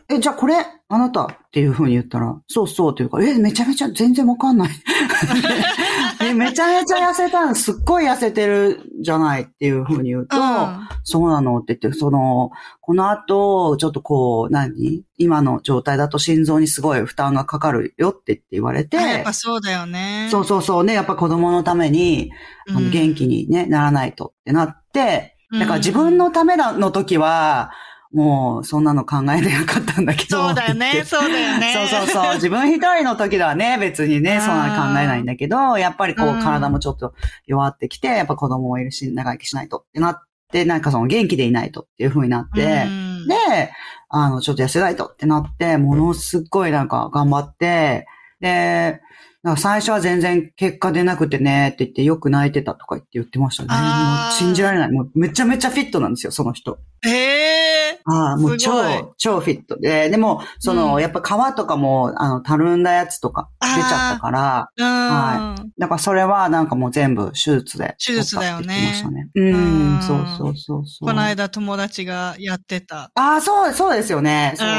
[0.10, 0.56] え、え、じゃあこれ、
[0.88, 4.70] あなたっていう風に言ったら、そうそうっていうか、え、めちゃめちゃ全然わかんない。
[6.24, 15.04] え、めちゃめちゃ痩せたの、すっごい痩せてるじゃないっていう風に言うと、うん、そうなのって言って、その、この後、ちょっとこう、何？
[15.18, 18.96] 今の状態だと心臓にすごい負担がかかるよって言われて。
[18.96, 20.30] やっぱそうだよね。
[20.32, 22.32] そうそうそうね、やっぱ子供のために、
[22.70, 27.72] あの元気にね、ならないとってなって、だから自分のための時は、
[28.14, 30.48] もう、そんなの考えてなかったんだけど。
[30.48, 31.74] そうだよね、そうだよね。
[31.90, 32.34] そうそうそう。
[32.36, 37.14] 自分一人の時ではね、別にね、そんなの考えないんだけど、やっぱりこう、体もちょっと
[37.48, 40.22] 弱ってきて、やっぱ子供もいるし、長生きしないとってなっ
[40.52, 43.72] て、なんかその元気でいないとっていう風になって、で、
[44.10, 48.06] あの、ちょっと痩せないとってなって、ものすっごいなんか頑張って、
[48.40, 49.02] で、
[49.42, 53.70] なんか最初は全然結果出なくてねって言ってよく泣いてたとか言って言ってましたね。
[53.70, 54.92] もう信じられない。
[54.92, 56.78] もうめちゃめちゃフィットなんですよ、その人。
[57.02, 57.73] へえ。
[58.06, 58.72] ああ、もう超、
[59.18, 65.72] 超フィットで、でも、その、うん、やっぱ皮とかも、あの、たるんだやつとか出ちゃったから、はい。
[65.80, 67.96] だからそれはなんかもう全部手術で。
[68.04, 69.04] 手術だよね。
[69.12, 71.08] ねうん、そうそうそうそう。
[71.08, 73.12] この間友達がやってた。
[73.16, 74.54] ああ、そう、そうですよね。
[74.58, 74.70] そう、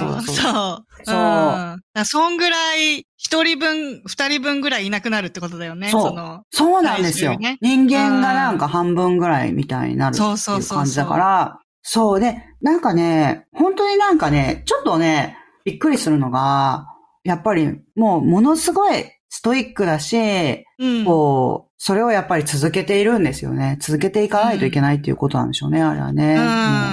[0.00, 0.36] そうそうそう。
[0.36, 0.84] そう。
[1.04, 2.04] そう。
[2.04, 5.90] そんぐらい、一人分、二人分ぐらいいなくなるってことだよね。
[5.90, 6.12] そう。
[6.50, 7.36] そそうなんですよ。
[7.38, 16.86] ね、人間がなんか半分ぐらいみたいになるっていう感じだから、そうで、なんかね、本当になんかね、ちょっとね、びっくりするのが、
[17.24, 23.76] やっぱりもうものすごいストイックだし、うん、こう、それをやっぱり続けているんですよね。
[23.80, 26.36] 続けていかないといけないっていうことなんでしょうね、うん、あれはね。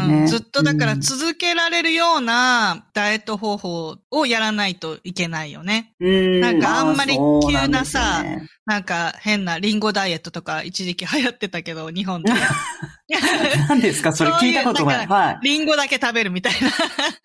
[0.07, 5.93] うんね、ずっとだから続けられるようなダイエット方法をやらないといけないよね。
[5.99, 7.15] うん、なんかあんまり
[7.47, 12.33] 急なさ、なね、なんか変なリンゴダイエットとか一時期流行ってたけど、日本で。
[13.69, 14.11] 何ですか？
[14.11, 15.05] それ聞いたことない。
[15.05, 15.39] はい。
[15.43, 16.53] リンゴだけ食べるみたい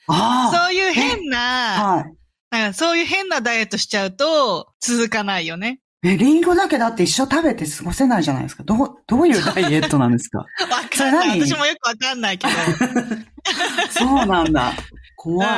[0.06, 0.50] な。
[0.52, 2.12] そういう変な、はい。
[2.50, 5.80] なんかそういう変なダイエットしちゃうと続かないよね。
[6.04, 8.62] え、リンゴだけだって一生食べて過ごせないじゃないですか。
[8.62, 10.38] どう、どういうダイエットなんですか？
[10.44, 10.46] わ
[10.96, 11.40] かんない。
[11.46, 12.52] 私もよくわかんないけど。
[13.90, 14.72] そうなんだ。
[15.16, 15.48] 怖い。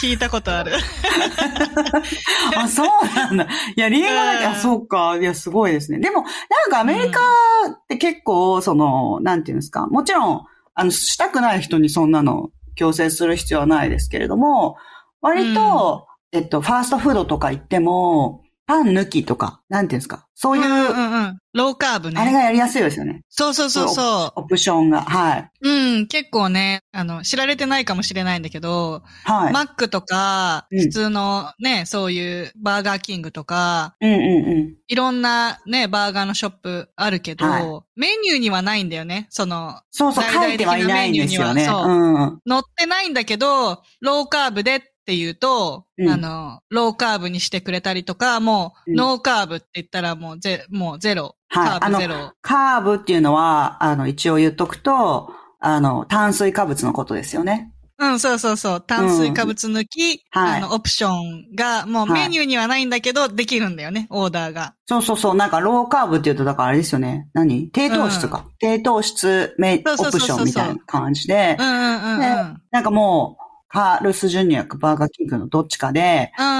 [0.00, 0.72] 聞いたことある。
[2.56, 3.44] あ、そうなんだ。
[3.44, 3.48] い
[3.80, 5.18] や、リンゴだけ、あ、そうか。
[5.18, 5.98] いや、すごいですね。
[5.98, 6.30] でも、なん
[6.70, 9.86] かアメリカって結構、その、なんていうんですか？
[9.88, 10.42] もちろん、
[10.74, 14.76] あの、したくない人にそんなの強制する必要はないですけれども、
[15.20, 20.26] 割と、えっと、ファーストフードとか行っても、パン抜きとか、なんていうんですか？
[20.34, 22.20] そういう、うんうんうん、ローカーブね。
[22.20, 23.22] あれがやりやすいですよね。
[23.28, 24.40] そうそうそうそう。
[24.40, 25.50] オプションが、はい。
[25.60, 29.52] うん、結構ね、あの、知られてないかもしれないんだけど、はい。
[29.52, 34.74] マックとか、普通のね、うん、そういうバーガーキングとか、うんうんうん。
[34.88, 39.26] いろんなね、バーガーのショップあるけど、はい、メニューにはないんだよね。
[39.30, 41.66] その、そうそう、書いてはいないんですよね。
[41.66, 42.40] そう、うん。
[42.48, 51.36] 載ってないんだけど、ローカーブでって言うと、うん、あの、ローカーブにしてくれたりとか、もう、ノーカーブって言ったらもうゼ、もうゼロ。
[51.48, 52.32] はい、カーブゼロ。
[52.40, 57.70] カーブっていうのは、あの、一応言っとくと、あの、炭水化物のことですよね。
[57.96, 58.80] うん、そうそうそう。
[58.80, 64.74] 炭水化物抜き、うんはい、あの、オプションが、もうメニューにはないんだけど、できるんだよね、オーダーが。
[64.86, 65.34] そうそうそう。
[65.36, 67.28] なんか、ローカーブって言うと、だからあれですよね。
[67.34, 67.68] 何？
[67.68, 68.46] 低糖質か。
[68.46, 71.56] うん、低糖質メオプションみたいな感じで。
[71.60, 73.43] うんうんうん、うん、なんかもう、
[73.74, 76.50] カールスジュニアかバーガーキングのどっちかで、うんう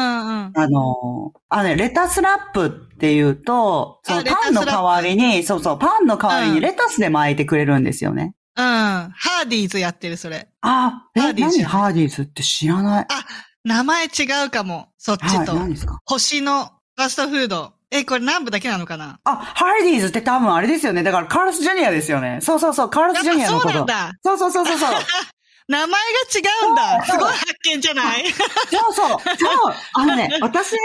[0.50, 8.35] ん、あの、あれ、レタスラップっていうと、そのパンの代わりに、そうそう、パンの代わりにレタスで巻いてくれるんですよね。
[8.57, 8.64] うん。
[8.64, 10.48] ハーディーズやってる、それ。
[10.62, 13.07] あ、え、ハーディーズ何ハーディーズって知らない？
[13.09, 13.24] あ、
[13.62, 14.09] 名前違
[14.46, 14.88] うかも。
[14.98, 15.53] そっちと。
[15.53, 16.00] はい、何ですか？
[16.07, 17.74] 星のファストフード。
[17.92, 19.20] え、これ南部だけなのかな？
[19.22, 21.05] あ、ハーディーズって多分あれですよね。
[21.05, 22.40] だからカールスジュニアですよね。
[22.42, 23.68] そうそうそう、カールスジュニアのこと。
[23.68, 24.12] そうなんだ。
[24.24, 24.77] そうそうそうそう。
[25.66, 27.05] 名前が違うんだ。
[27.05, 28.24] すごい発見じゃない？
[28.31, 29.09] そうそう。
[29.18, 29.74] そう。
[29.94, 30.79] あのね、 私ね、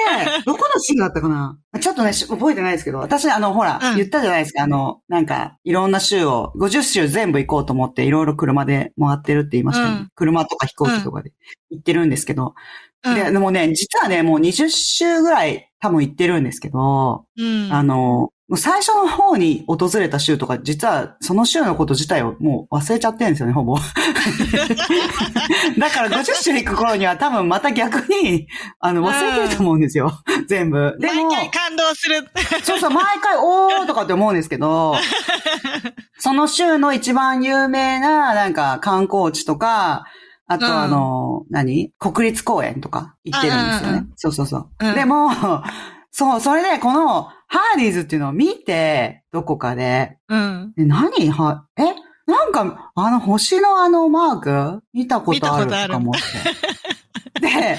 [0.46, 1.58] どこのシーンだったかな？
[1.82, 4.64] ちょっとね、覚えてないですけど、私、あの、ほら、うん、言ったじゃないですか。
[4.64, 11.32] あの、なんか、いろんな州を、50州全部行こうと思って、いろいろ車で回ってるって言いましたね、うん、車とか飛行機とかで
[11.72, 12.54] 行ってるんですけど、
[13.04, 23.78] うん、で、でもね、実はね、もう20州ぐらい多分行ってるんですけど、うん、あの、もう最初の方に訪れた州とか、実はその州のこと自体をもう忘れちゃってるんですよね、ほぼ。
[25.78, 28.48] だから50州行く頃には多分また逆に、
[28.80, 30.20] あの、忘れてると思うんですよ。
[30.48, 30.98] 全部。
[31.00, 31.26] でも。
[31.26, 32.28] 毎回感動する。
[32.64, 34.96] そうそう、毎回、おーとかって思うんですけど、
[36.18, 40.06] その州の一番有名な、なんか観光地とか、
[40.48, 41.94] あとあの、うん、何？
[42.00, 44.08] 国立公園とか行ってるんですよね。
[44.16, 44.70] そうそうそう。
[44.80, 45.30] うん、でも、
[46.10, 50.18] そう、それでこのハーディーズっていうのを見て、どこかで。
[50.30, 50.74] うん。
[50.78, 51.30] 何？
[51.32, 51.84] は、え？
[52.32, 54.40] なんか、あの星のあのマー
[54.78, 54.84] ク？
[54.94, 57.42] 見たことあるとか思って。
[57.42, 57.78] で、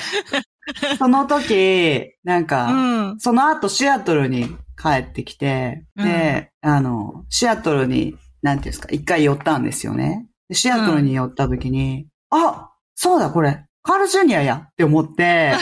[0.98, 10.26] その時、なんか、うん、その後シアトルに帰ってきて、で、うん、あの、シアトルに、なんていうんですか、一回寄ったんですよね。
[10.52, 15.52] シアトルに寄った時に、うん、あそうだこれ、カールジュニアやって思って、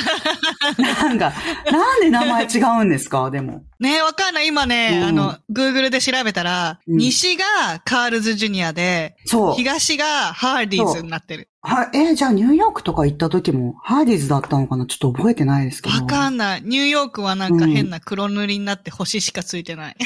[0.77, 1.33] なんか、
[1.71, 3.31] なんで名前違うんですか？
[3.31, 3.63] でも。
[3.79, 4.49] ねわかんない。
[4.49, 7.45] 今ね、うん、あの、Google で調べたら、うん、西が
[7.85, 9.55] カールズジュニアで、そう。
[9.55, 10.05] 東が
[10.35, 11.49] ハーディーズになってる。
[11.63, 14.87] は、えー、じゃあニューヨークとか行った時もハーディーズだったのかな？
[14.87, 15.95] ちょっと覚えてないですけど。
[15.95, 16.63] わかんない。
[16.63, 19.97] ニューヨークはなんか変な黒塗りになって星しかついてない。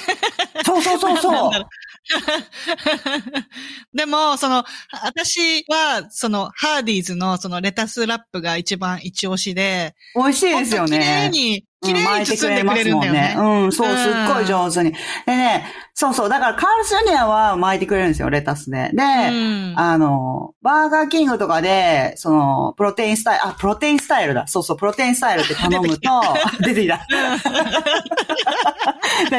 [0.64, 1.50] そうそうそうそう。
[3.94, 4.64] でも、その、
[5.02, 9.94] 私は、その、ハーディーズのそのレタスラップが一番一押しで。
[10.14, 10.98] 美味しいですよね。
[10.98, 13.34] 綺麗に綺麗に包んでくれるんだよね。
[13.36, 14.92] うん、うん、そう、すっごい上手に。
[14.92, 18.90] でね、そうそう、だからカールスジュニアは巻いてくれるんですよ、レタスで。
[18.94, 24.46] で、うん、あの、バーガーキングとかで、その、プロテインスタイル、あ、プロテインスタイルだ。
[24.46, 26.10] そうそう、プロテインスタイルって頼むと、
[26.64, 26.94] 出てきた。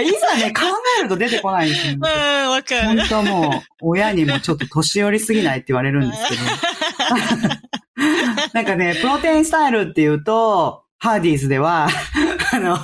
[0.02, 0.62] いざね、考
[1.00, 2.00] えると出てこないんですよ、ね。
[2.00, 2.88] うん、わかる。
[2.88, 6.42] 本当もう、親にもちょっと年寄りすぎないって言われるんですけど。
[8.54, 11.90] なんかね、プロテインスタイルって言うと、ハーディーズでは、
[12.54, 12.78] あの、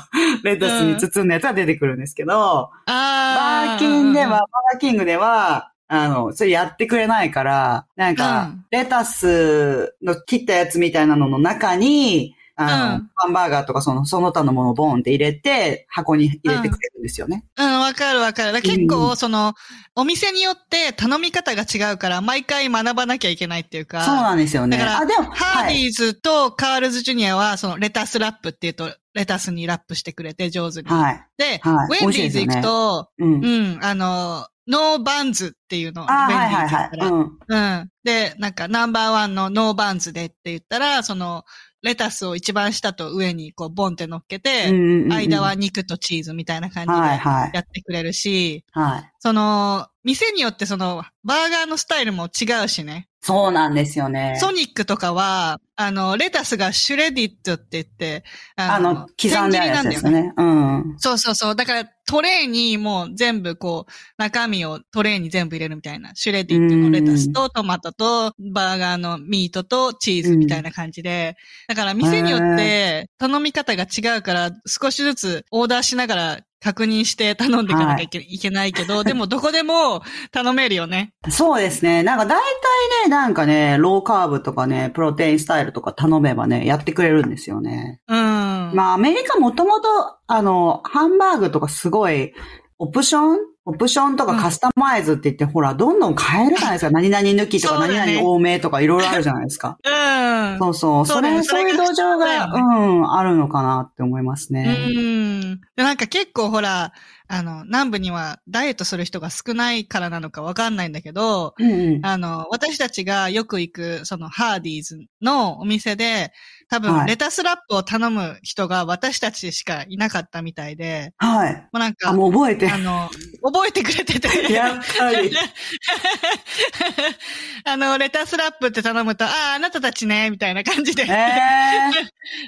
[0.43, 17.45] レタスに包んだやつは出てくるんですけど、うん、バーキンでは、バーキングでは、あの、それやってくれないから、なんか、レタスの切ったやつみたいなのの中に、あの、うん、ハンバーガーとかその、その他のものをボンって入れて、箱に入れてくれるんですよね。
[17.57, 18.61] うん、わ、うん、かるわかる。
[18.61, 19.53] 結構、その、
[19.95, 24.03] お店によって頼み方が違うから、毎回学ばなきゃいけないっていうか。
[24.03, 24.77] そうなんですよね。
[24.77, 30.89] だから、あ、でも、ハーディーズとカールズジュニアは、その、 lettuce wrap っていうと、レタスにラップしてくれて上手に。
[30.89, 31.25] はい。
[31.37, 36.89] で、はい、ウェンディーズ行くと、ね、うん、うん、あの、 no buns っていうのを、はいはいはい。
[36.93, 37.37] うん。
[37.47, 37.89] うん。
[38.03, 41.43] で、なんか number one の no buns でって言ったら、その、
[41.81, 53.09] レタスを一番下と上にこうボンって乗っけて、間は肉とチーズみたいな感じでやってくれるし、はい、その、店によってその、バーガーのスタイルも違うしね。
[53.21, 54.37] そうなんですよね。
[54.39, 58.23] ソニックとかは、あの、レタスが shredded って言って、
[58.55, 60.33] あの、あの刻んであるやつですね。
[60.35, 60.95] うん。
[60.97, 61.55] そうそうそう。
[61.55, 66.15] だからトレーにもう全部こう、中身をトレーに全部入れるみたいな。
[66.15, 71.35] シュレディットのレタスとトマトとバーガーのミートとチーズみたいな感じで。
[71.67, 80.01] だから店によって頼み方が違うから少しずつオーダーしながら確認して頼んでいかなきゃいけないけど、 でもどこでも
[80.31, 81.13] 頼めるよね。
[81.29, 82.03] そうですね。
[82.03, 88.01] なんか大体ね、なんかね、ローカーブとかね、プロテインスタイルとか頼めばね、やってくれるんですよね。
[88.07, 88.17] うん。
[88.17, 89.87] まあアメリカもともと、
[90.27, 92.33] あの、ハンバーグとかすごい、
[92.77, 93.37] オプション
[93.69, 96.91] オプションとかカスタマイズって言って、うん、ほら、どんどん変えるじゃないですか。
[96.91, 99.77] 何々抜きとか、何々多めとかいろいろあるじゃないですか。
[99.85, 100.57] うん。
[100.57, 101.05] そうそう。
[101.05, 102.59] それ、そういう土壌が、う
[103.01, 104.75] ん、あるのかなって思いますね。
[104.95, 105.61] うん。
[105.75, 106.93] なんか結構ほら、
[107.27, 116.31] あの、南部にはダイエットする人が少ないからなのかわかんないんだけど、うんうん、あの、私たちがよく行く、そのハーディーズのお店で、
[116.69, 121.13] 多分、レタスラップを頼む人が私たちしかいなかったみたいで。
[121.17, 121.55] はい。
[121.55, 122.69] もうなんか、あ、もう覚えて。
[122.69, 123.09] あの、
[123.43, 124.27] 覚えてくれてて。
[124.53, 125.31] やっぱり。
[127.65, 131.07] あの、レタスラップって頼むと、ああ、あなたたちね、みたいな感じで。
[131.09, 131.89] え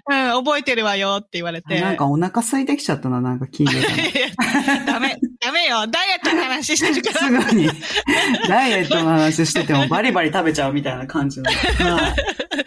[0.09, 1.81] ー、 うん、覚えてるわよって言われて。
[1.81, 3.81] なんかお腹空いてきちゃったな、なんか聞いて
[4.35, 5.87] たダメ、ダメよ。
[5.87, 7.21] ダイエットの話してるから。
[7.21, 7.71] すぐに、
[8.47, 11.49] ダイエットの話しててもバリバリ食べちゃうみたいな感じの。
[11.49, 12.13] はい。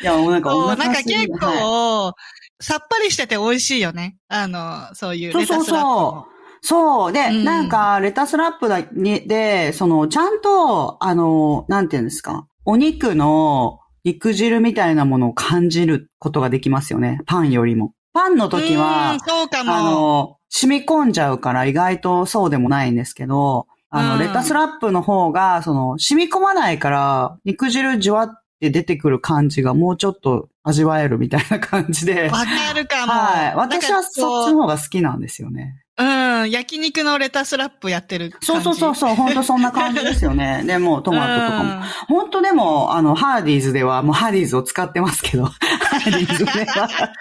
[0.02, 2.14] いや、もうなんかお腹空いてなんか結構、は
[2.60, 4.16] い、さっぱりしてて美味しいよね。
[4.28, 6.34] あの、そういうレタスラップそうそうそう。
[6.66, 7.12] そう。
[7.12, 12.46] で、うん、なんか、レタスラップだに、で、その、ちゃんと、あの、なんていうんですか。
[12.64, 17.20] お肉の肉汁みたいなものを感じることができますよね。
[17.26, 17.92] パンよりも。
[18.14, 19.74] パンの時は、そうかも。
[19.74, 32.28] あの、染み込んじゃうから意外とそうでもないんですけど、あの、レタスラップの方が、その、染み込まないから、肉汁じわって出てくる感じがもうちょっと味わえるみたいな感じで。
[32.28, 33.12] わかるかも。
[33.12, 33.56] はい。
[33.56, 35.83] 私はそっちの方が好きなんですよね。
[35.96, 40.62] うん、焼肉のレタスラップやってるそうそうそうそう、本当そんな感じですよね。
[40.66, 41.82] でも、トマトとかも。
[42.08, 46.88] 本当でも、あの、ハーディーズでは、もうハーディーズを使ってますけど、 ハーディーズでは。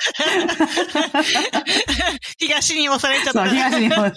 [2.40, 3.46] 東に押されちゃった。
[3.46, 4.12] そう、東に、ハー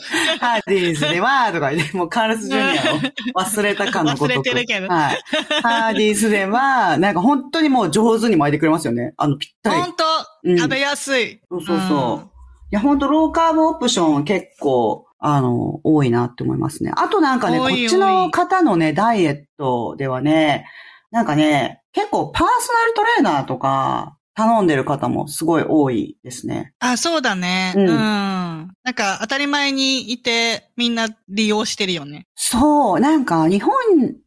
[0.67, 4.89] ディーズでは、とか言って、もうカールスジュニアを忘れたかのこと忘れてるけど。
[4.89, 5.21] はい。
[5.63, 9.13] ハーディーズでは、なんか本当にもう上手に巻いてくれますよね。
[9.19, 9.77] あの、ぴったり。
[9.77, 10.05] 本当、
[10.45, 11.43] うん、食べやすい。
[11.51, 12.31] そうそうそう。
[12.31, 12.36] い
[12.77, 16.93] や、ほんと、ローカーブオプション結構、あの、多いなって思いますね。
[16.95, 20.67] あとなんかね、こっちの方のね、ダイエットではね、
[21.11, 26.75] なんかね、結構パーソナルトレーナーとか、頼んでる方もすごい多いですね。
[26.79, 27.73] あ、そうだね。
[27.75, 27.89] うん。
[27.89, 32.27] うん、なんか当たり前にいてみんな利用してるよね。
[32.35, 33.01] そう。
[33.01, 33.73] なんか日本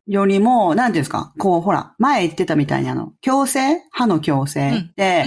[0.08, 5.26] よりも、なんていうんですか、こうほら、前言ってたみたいにあの、矯正歯の矯正って、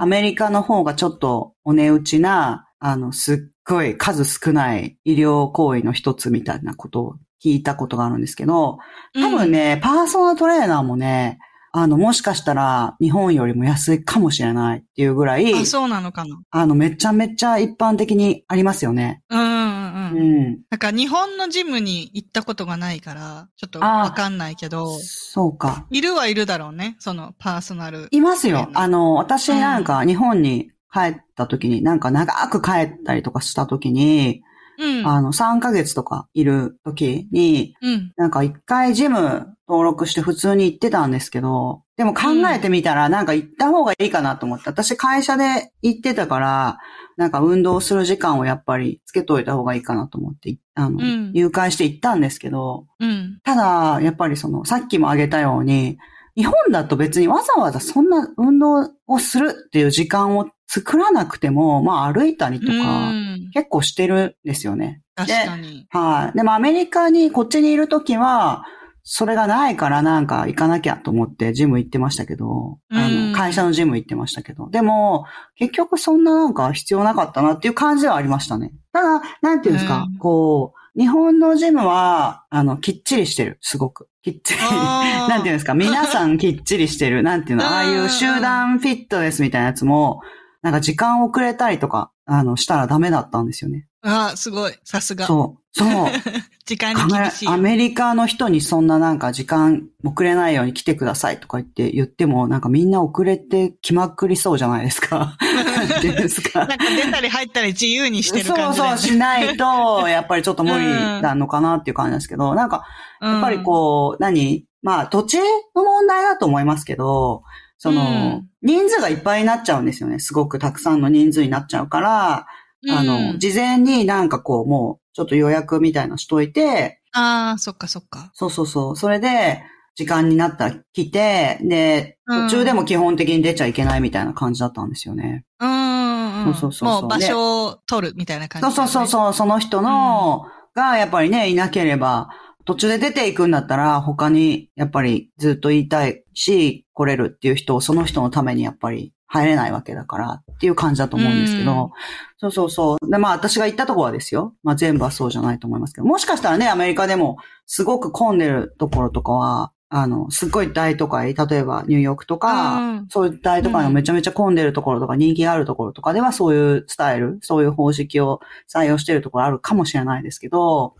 [0.00, 7.14] アメリカの方がちょっとお値打ちな、あの、すっごい数少ない医療行為の一つみたいなことを
[7.44, 8.78] 聞いたことがあるんですけど、
[9.12, 11.38] 多分ね、うん、パーソナルトレーナーもね、
[11.76, 15.52] あの、もしかしたら日本よりも安いかもしれないっていうぐらい。
[15.52, 16.40] あ、そうなのかな。
[16.52, 19.22] あの、めちゃめちゃ一般的にありますよね。
[19.28, 20.16] うんうんうん。
[20.16, 20.58] うん。
[20.70, 24.86] なんか日本のジムに行ったことがないから、ちょっとわかんないけど。
[25.00, 25.84] そうか。
[25.90, 26.94] いるはいるだろうね。
[27.00, 28.06] そのパーソナル。
[28.12, 28.70] いますよ。
[28.74, 34.44] あの、私なんか日本に帰った時に、なんか長く帰ったりとかした時に、
[34.78, 42.22] うん、あの、3ヶ月とかいる時に、うん、なんか一回ジム登録して普通に行ってたんですけど、でも考
[42.52, 46.78] えてみたらなんか行った方がいいかなと思って、私会社で行ってたから、
[47.16, 55.98] なんか運動する時間をやっぱりつけといた方がいいかなと思って、あの、うん、入会して行ったんですけど、うん、ただ、やっぱりその、さっきも挙げたように、
[56.36, 63.12] 日本だと別にわざわざそんな運動をするっていう時間を作らなくても、まあ歩いたりとか、
[63.52, 65.02] 結構してるんですよね。
[65.14, 65.86] 確かに。
[65.90, 66.36] はい。
[66.36, 68.64] でもアメリカに、こっちにいるときは、
[69.06, 78.72] それがないからなんか行かなきゃと思ってジム行ってましたけど、あの、会社のジム行ってましたけど、でも、結局そんななんか必要なかったなっていう感じはありましたね。
[78.92, 84.08] ただ、なんていうんですか、こう、日本のジムは、あの、きっちりしてる、すごく。
[84.22, 84.60] きっちり。
[85.28, 87.22] なんていうんですか、皆さんきっちりしてる。
[87.22, 90.20] なんていうの、ああいう集団フィットネスみたいなやつも、
[90.64, 93.86] なんか時間遅れたりとか、あの、したらダメだったんですよね。
[94.00, 94.72] ああ、すごい。
[94.82, 95.26] さすが。
[95.26, 95.78] そう。
[95.78, 96.08] そう。
[96.64, 97.48] 時間に厳しい。
[97.48, 105.36] アメリカの人にそんななんか時間遅れないように来てくださいとか言って言っても、なんかみんな遅れて気まくりそうじゃないですか。
[106.00, 106.60] ですか。
[106.60, 110.86] なんか出たり入ったり自由にしてる感じ、ね、そうそうしないと、やっぱりちょっと無理
[111.20, 112.86] なのかなっていう感じですけど、うん、なんか、
[113.20, 115.38] やっぱりこう、何まあ土地
[115.74, 117.42] の問題だと思いますけど、
[117.84, 118.06] その、う
[118.40, 120.18] ん、人数がいっぱいになっちゃうんですよね。
[120.18, 122.46] すごくたくさんの人数になっちゃうから、
[122.88, 128.30] あの、事前になんかこう、もう、ちょっと予約みたいなしといて、ああ、そっかそっか。
[128.32, 128.96] そうそうそう。
[128.96, 129.62] それで、
[129.96, 135.44] 時間になったら来て、で、途中でも基本的に出ちゃいけないみたいな感じだったんですよね。
[135.60, 136.44] うん。
[136.44, 142.30] そうそうそうもう場所を取るみたいな感じ、ね、そうそうそう、その人の、がやっぱりね、いなければ、
[142.64, 151.90] 途中で出ていくんだったら、他にやっぱりずっと言いたいし、来れるっていう人をその人のためにやっぱり入れないわけだからっていう感じだと思うんですけど、
[152.38, 153.10] そうそうそう。
[153.10, 154.54] で、まあ私が行ったとこはですよ。
[154.62, 157.36] まあ全部はそうじゃないと思いますけど、もしかしたらね、アメリカでも
[157.66, 170.96] すごく混んでるところとかは、あの、すっごい大都会、例えばニューヨークとか、うん、そういう大都会のめちゃめちゃ混んでるところとか、人気があるところとかではそういうスタイル、そういう方式を採用してるところあるかもしれないですけど、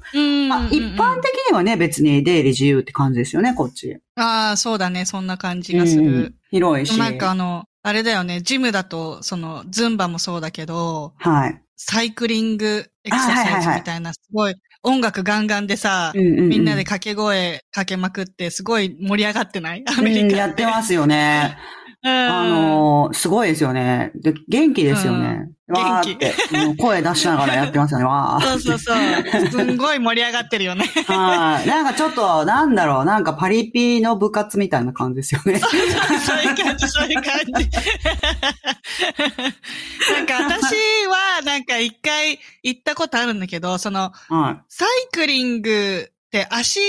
[0.48, 3.98] まあ、一般的にはね、別に出入り自由って感じですよね、こっち。
[4.14, 6.02] ああ、そうだね、そんな感じがする。
[6.02, 6.96] うん、広いし。
[6.96, 11.60] なんかあの、あれだよね、ジムだと、その、ズンバもそうだけど、はい。
[11.76, 14.54] サイクリングエクササイズみたいな、すごい
[14.84, 19.84] 音楽ガンガンでさ、うんうんうん、みんなで掛け声かけまくって、すごい盛り上がってない？
[19.98, 21.56] アメリカ、うん、やってますよね。
[22.06, 24.12] あのー、すごいですよね。
[24.14, 25.48] で、元気ですよね。
[25.68, 26.18] うん、元気。
[26.76, 28.04] 声出しながらやってますよね。
[28.04, 28.96] わ そうそうそう。
[29.50, 30.84] すんごい盛り上がってるよね。
[31.06, 31.66] はい。
[31.66, 35.58] なんかちょっと、なんだろう、なんかパリピの部活みたいな感じですよね。
[35.58, 35.78] そうそ
[36.34, 37.52] ういう感じ、そういう感じ。
[40.12, 40.74] なんか私
[41.06, 46.80] は、なんか一回行ったことあるんだけど、その、はい、サイクリングって足、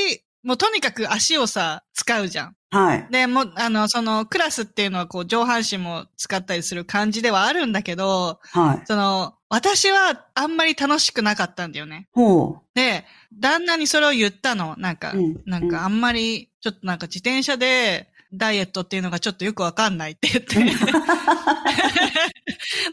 [0.44, 2.56] もうとにかく足をさ、使うじゃん。
[2.76, 3.08] はい。
[3.10, 8.82] で、も、あの、その、クラスっていうのは、こう、上半身も使ったりする感じではあるんだけど、はい。
[8.86, 12.10] その、私はあんまり楽しくなかったんだよね。
[12.12, 12.62] ほう。
[12.74, 13.06] で、
[13.40, 14.76] 旦那にそれを言ったの。
[14.78, 20.56] なんか、うん、なんかあんまり、ちょっとなんか自転車で、ダイエットっていうのがちょっとよくわかんないって言って。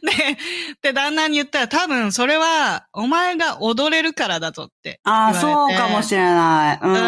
[0.02, 0.38] で、
[0.82, 6.78] で、旦那に言ったら多分それは、お前が踊れるからだぞってああ、そうかもしれない。
[6.82, 6.92] うん。
[6.94, 6.98] う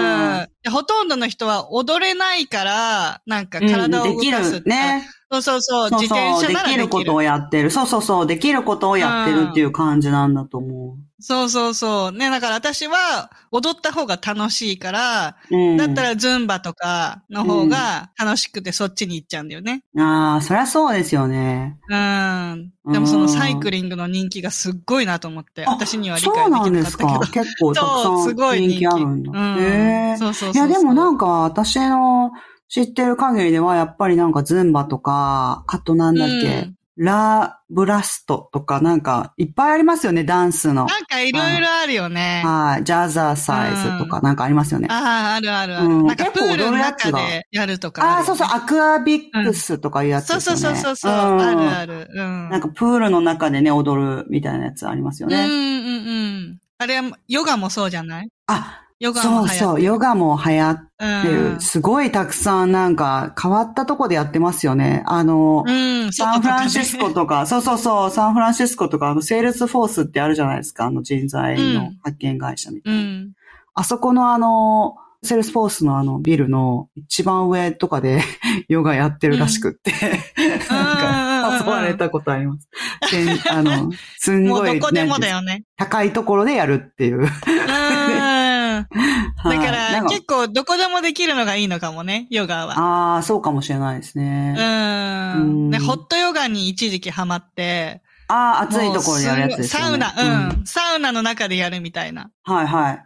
[0.43, 5.07] んほとんどの人は踊れないから、なんか体を動かす、うん、ね。
[5.43, 6.77] そうそうそう、自転車ならできる。
[6.77, 7.71] できることをやってる。
[7.71, 11.05] そうそうそう、できることをやってるっていう感じなんだと思う。
[11.21, 12.13] そうそうそう。
[12.13, 19.85] ね、だから私は踊った方が楽しいから、うん、だったらズンバとかの方が楽しくてそっちに行っちゃうんだよね。
[19.95, 21.79] うん、ああ、そりゃそうですよね。
[21.89, 22.73] うん。
[22.93, 26.91] でもそのサイクリングの人気がすっごいなと思って、私には理解できなかったけど。
[26.91, 27.87] そうなんですか 結構たく
[28.41, 29.33] さん人気あるんだ。
[29.33, 32.33] うん、へそうそうそういや、でもなんか私の
[32.75, 40.87] 知ってる限りではやっぱりなんかズンバとか、あとなんだっけ、うんラブラストとかなんかいっぱいありますよね、ダンスの。
[40.87, 42.41] なんかいろいろあるよね。
[42.45, 42.85] はい。
[42.85, 44.87] ジャザーサイズとかなんかありますよね。
[44.89, 45.87] ああ、あるあるある。
[45.87, 52.49] うん、なんかプールの中でやるとかあ、あ、そうそう、アクアビクスとかいうやつね、うん、そうそうそうそう、うん、あるある、うん。
[52.51, 55.37] なんかプールの中でね、踊るみたいなやつありますよね。
[55.37, 55.61] うんうんう
[56.53, 56.61] ん。
[56.79, 58.29] あれは、ヨガもそうじゃない？
[58.47, 60.89] あ、ヨガもそうそう、ヨガも流行っ
[61.23, 61.53] てる。
[61.53, 65.03] うん、すごいたくさんなんか変わったとこでやってますよね。
[65.05, 70.87] あの、うん、サンフランシスコとか、そうそうそう、サンフランシスコとか、あの、セールスフォースってあるじゃないですか。
[70.87, 72.99] あの人材の派遣会社みたいな。
[72.99, 73.33] うん、
[73.75, 78.23] あそこのあの、セールスフォースのあのビルの一番上とかで
[78.69, 79.93] ヨガやってるらしくって、
[80.39, 82.69] なんか誘われたことあります。
[83.51, 85.65] あの、すんごい、どこでもだよね。
[85.77, 87.27] 高いところでやるっていう。
[88.83, 92.79] だから結構どこでもできるのがいいのかもね、ヨガは。
[92.79, 94.55] ああ、そうかもしれないですね。
[95.37, 95.71] うん。
[95.71, 99.83] で、ホットヨガに一時期ハマって、ああ、暑いところでやるやつですね。
[99.83, 100.15] サウナ、
[100.59, 102.31] うん、サウナの中でやるみたいな。
[102.43, 103.05] はいはい。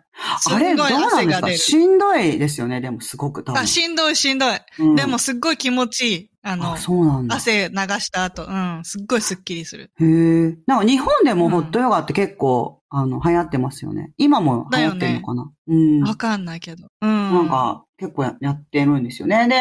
[0.51, 1.53] あれ、どうなんですか？
[1.53, 3.61] しんどいですよね、でもすごく多分。
[3.61, 4.59] あ、しんどいしんどい。
[4.79, 6.31] うん、でもすっごい気持ちいい。
[6.43, 9.91] あの、あそうなんだ汗流した後、うん、すっごいスッキリする。
[10.01, 10.57] へえ。
[10.67, 14.13] なんか日本でもホットヨガって結構あの、流行ってますよね。
[14.17, 16.03] 今も流行ってるのかな、ね、うん。
[16.03, 16.89] わかんないけど。
[17.01, 17.35] うん。
[17.35, 19.49] なんか、結構ややってるんですよね。
[19.49, 19.57] で、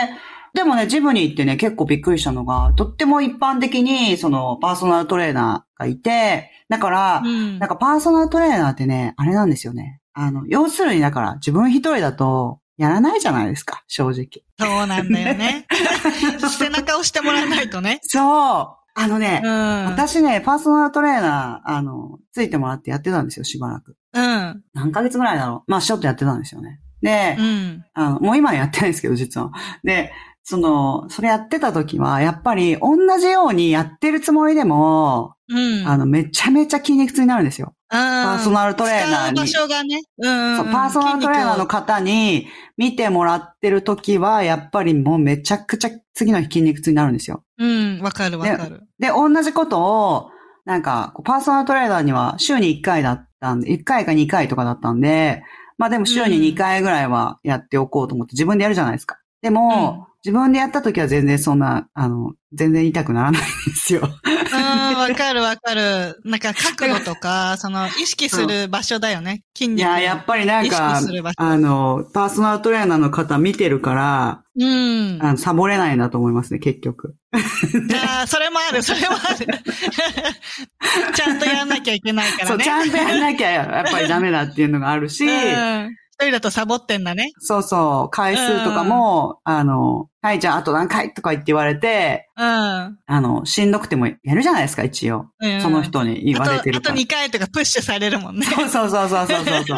[0.54, 10.00] でもね、ジムに行ってね、結構びっくりしたのが、とっても一般的に、その、パーソナルトレーナーがいて、だから、うん、なんかパーソナルトレーナーってね、あれなんですよね。
[10.14, 14.44] あの、要するにだから、自分一人だと、やらないじゃないですか、正直。
[14.60, 15.66] そうなんだよね。
[16.58, 18.00] 背中をしてもらわないとね。
[18.04, 18.78] そう。
[19.00, 23.96] あのね、うん、私ね、パーソナルトレーナー、あの、ついてもらってやってたんですよ、しばらく。
[24.14, 24.64] うん。
[24.74, 25.72] 何ヶ月ぐらいだろう。
[25.72, 26.80] まあ、ちょっとやってたんですよね。
[27.04, 29.52] で、うん、あのもう今はやってないんですけど、実は。
[29.84, 37.76] で、その、それやってた時は、やっぱり同じようにやってるつもりでも、うん、あの、めちゃめちゃ筋肉痛になるんですよ。
[37.90, 39.40] パーソナルトレーナーに。
[39.40, 40.02] 場所がね。
[40.18, 47.44] うん、うん、パーソナルトレーナーの方に見てもらってる時は、やっぱりもうめちゃくちゃ次の日筋肉痛になるんですよ。
[47.58, 48.84] うん、わかるわかる。
[49.00, 50.32] で、同じことを、
[50.66, 55.44] なんか、パーソナルトレーナーには週に1回だったんで、1回か2回とかだったんで、
[55.78, 59.20] まあでも週に2回ぐらいはやっておこうと思って自分でやるじゃないですか。
[59.42, 64.02] でも、自分でやった時は全然そんな、あの、全然痛くならないんですよ。
[64.02, 66.20] うん、わかるわかる。
[66.26, 69.44] なんか角度とか、 その意識する場所だよね。
[69.56, 69.80] 筋肉。
[69.80, 71.00] いや、やっぱりなんか、
[71.38, 75.20] あの、パーソナルトレーナーの方見てるから、うん。
[75.22, 77.16] あのサボれないなと思いますね、結局。
[77.32, 79.48] ああ、それもある、それもある。
[81.16, 82.50] ちゃんとやんなきゃいけないからね。
[82.50, 87.32] そう、ちゃんとやんなきゃやっぱりダメだっていうのがあるし、うん一人だとサボってんだね。
[87.38, 88.10] そうそう。
[88.10, 92.44] 回数とかも、あの、はい、じゃああと何回とか言って言われて、うん。
[92.44, 95.28] あの、しんどくてもやるじゃないですか、一応。
[95.40, 96.94] うん、その人に言われてるから。
[96.94, 98.48] あとあと2回とかプッシュされるもんね。
[98.48, 99.78] そうそうそうそうそうそう。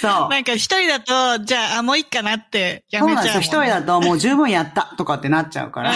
[0.00, 0.28] そう。
[0.30, 3.40] なんか一人だと、じゃあ、あ、もういいかなってやめちゃう、ね、そうなんですよ。
[3.40, 5.90] 一人だともう十分やったとかってなっちゃうから。
[5.90, 5.94] う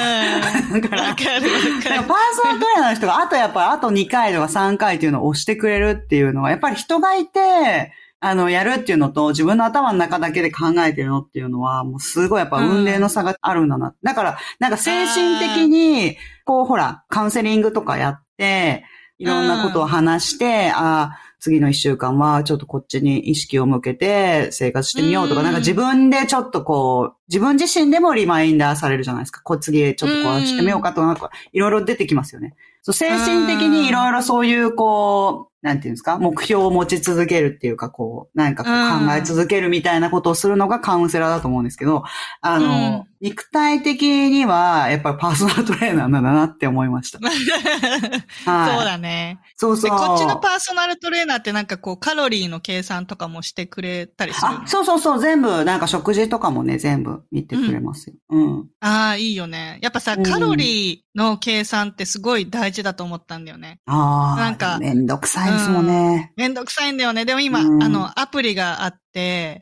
[0.78, 0.80] ん。
[0.82, 1.02] だから。
[1.04, 1.38] わかるわ
[1.80, 2.02] かる。
[2.02, 7.92] パーソナルトレーナーの人が、あとやっぱりあと2回とか3回っていうのを押してくれるっていうのは、やっぱり人がいて、
[8.24, 13.88] あの、やるっていうのと、自分の頭の中だけで考えてるのっていうのは、もうすごいやっぱ運命の差があるんだな。
[13.88, 16.16] うん、だから、なんか精神的に、
[16.46, 18.86] こう、ほら、カウンセリングとかやって、
[19.18, 29.42] いろんなことを話して、うん、ああ、次の一週間はちょっとこっちに意識を向けて生活してみようとか、うん、なんか自分でちょっとこう、自分自身でもリマインダーされるじゃないですか。
[29.42, 32.54] こう次ちょっとこうしてみようかとか、なんかいろいろ出てきますよね。
[32.80, 42.04] そう、精神的にいろいろそういうこう、なんていうんですか、目標を持ち続けるっていうか、こう、なんかこう考え続けるみたいなことをするのがカウンセラーだと思うんですけど、
[42.42, 47.18] あの、肉体的には、やっぱりパーソナルトレーナーなんだなって思いました。
[48.44, 49.40] はい、そうだね。
[49.56, 49.90] そうそう。
[49.90, 58.16] こっちのパーソナルトレーナーってなんかこう、カロリーの計算とかもしてくれたりするあ、そうそうそう、全部、なんか食事とかもね、全部見てくれますよ。
[58.28, 58.44] うん。
[58.44, 59.78] うん、ああ、いいよね。
[59.80, 63.80] やっぱさ、カロリーの計算ってすごい大事だと思ったんだよね。
[63.86, 64.38] ああ。
[64.38, 64.76] なんか。
[64.78, 66.34] めんどくさいですもんね。
[66.36, 67.24] めんどくさいんだよね。
[67.24, 69.03] でも今、うん、あの、アプリがあって、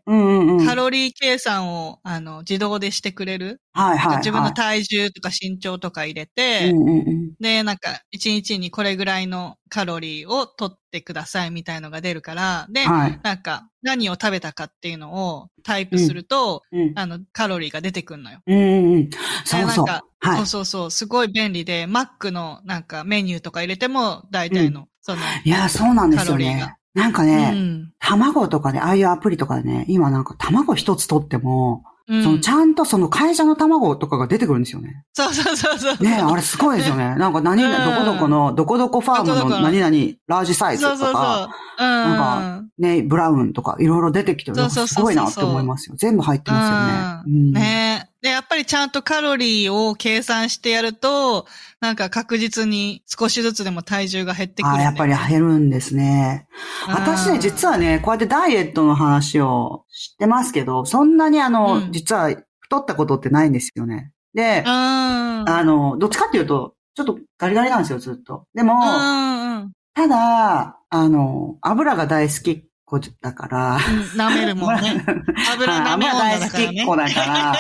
[0.07, 3.61] うんうんうん、カロリー計算を、あの、自動でしてくれる？
[3.75, 18.41] はいはい、はい、自分の体重とか身長とか入れて、うんうんうん、で、なんか、1日にこれぐらいのカロリーを取ってくださいみたいのが出るから、で、はい、なんか、何を食べたかっていうのをタイプすると、うんうん、あの、カロリーが出てくるのよ。
[18.47, 18.59] うん
[18.95, 19.11] うん。
[19.45, 19.67] そうそう。
[19.67, 26.75] なんか、はい、そうそうそう、すごい便利で、マックのなんかメニューとか入れても、大体の、うん、その、いや、そうなんですよね。
[26.95, 35.03] なんかね、うん、卵とかで、ああいうアプリとかでね、今なんか卵一つ取っても、うん、そのちゃんとその会社の卵とかが出てくるんですよね。
[35.15, 36.05] そうそうそうそう。
[36.05, 37.15] ねあれすごいですよね。
[37.17, 41.49] なんか何、うん、どこどこの、どこどこファームの何々、ラージサイズとか、そうそうそう。
[41.79, 44.71] うん、なんかね、ブラウンとかいろいろ出てきてる。
[44.71, 45.97] すごいなって思いますよ。
[45.97, 47.39] 全部入ってますよね。
[47.39, 48.11] うん、ね。
[48.23, 51.47] で、やっぱりちゃんとカロリーを計算してやると、
[51.81, 56.47] なんか確実に少しずつでも体重が減ってくる、ね、あ、やっぱり減るんですね。
[56.87, 62.31] 私ね、実はね、こうやってダイエットの話を知ってますけど、そんなにあの、うん、実は
[62.61, 64.13] 太ったことってないんですよね。
[64.35, 68.47] で、あの、どっちかっていうと、ちょっとガリガリなんですよ、ずっと。
[68.55, 68.75] でも、
[69.95, 72.65] ただ、あの、油が大好き
[73.01, 73.79] 子だから。
[74.17, 75.05] 舐めるもんね。
[75.55, 77.55] 油舐め大好きっ子だから。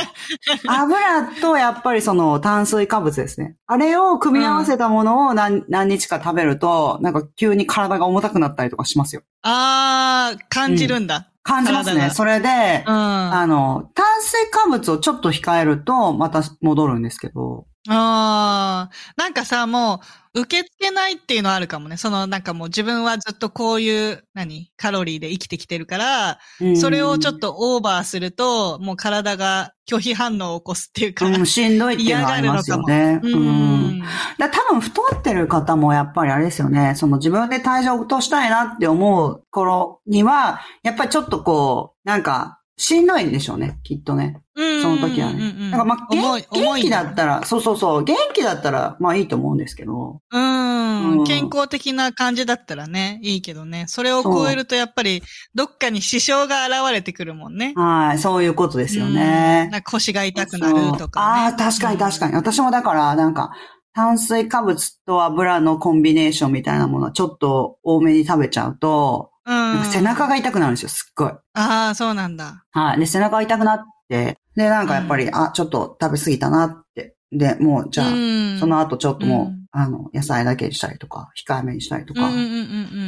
[0.66, 3.56] 油とやっぱりその炭水化物ですね。
[3.66, 9.22] あれを組み合わせたものを何,、何日か食べると、なんか急に体が重たくなったりとかしますよ。
[9.42, 11.16] あー、感じるんだ。
[11.16, 12.10] うん感じますね。
[12.10, 20.00] それで、うん、あの、炭水化物をちょっと控えると、また戻るんですけど、ああ、なんかさ、も
[20.34, 21.96] う、受け付けないっていうのはあるかもね。
[21.96, 24.70] その、なんかもう自分はずっとこういう、何？
[24.76, 26.38] カロリーで生きてきてるから、
[26.76, 33.18] それをちょっとオーバーすると、もう体が拒否反応を起こすっていうか、うん、しんどいっていうのはありますよね。
[33.20, 33.91] うん。
[34.38, 36.94] だ多分太ってる方もやっぱりあれですよね。
[36.96, 44.40] その自分で体重を落としたいなって思う頃には、やっぱりちょっとこう、なんか、しんどいんでしょうね、きっとね。
[44.56, 45.70] その時はね。
[45.70, 50.20] だからまあ元、元気だったら、そうそうそう、元気だったら、まあいいと思うんですけど。
[50.30, 53.84] うん、うん、健康的な感じだったらね、いいけどね。
[53.88, 55.22] それを超えるとやっぱり、
[55.54, 57.72] どっかに支障が現れてくるもんね。
[57.76, 59.70] はい、そういうことですよね。
[59.84, 62.34] 腰が痛くなるとか、ね、ああ、確かに確かに。
[62.34, 63.52] 私もだから、なんか、
[63.94, 71.28] 炭水化物と油のコンビネーションみたいなものはちょっと多めに食べちゃうと、うん、背中が痛くなるんですよ、すっごい。
[71.28, 72.64] ああ、そうなんだ。
[72.70, 73.00] はい。
[73.00, 77.16] で、背中が痛くなって、で、なんかやっぱり、うん、あ、ちょっと食べ過ぎたなって。
[77.32, 82.30] で、もう、じゃあ、うん、その後ちょっともう、あの、野菜だけにしたりとか、控えめにしたりとか、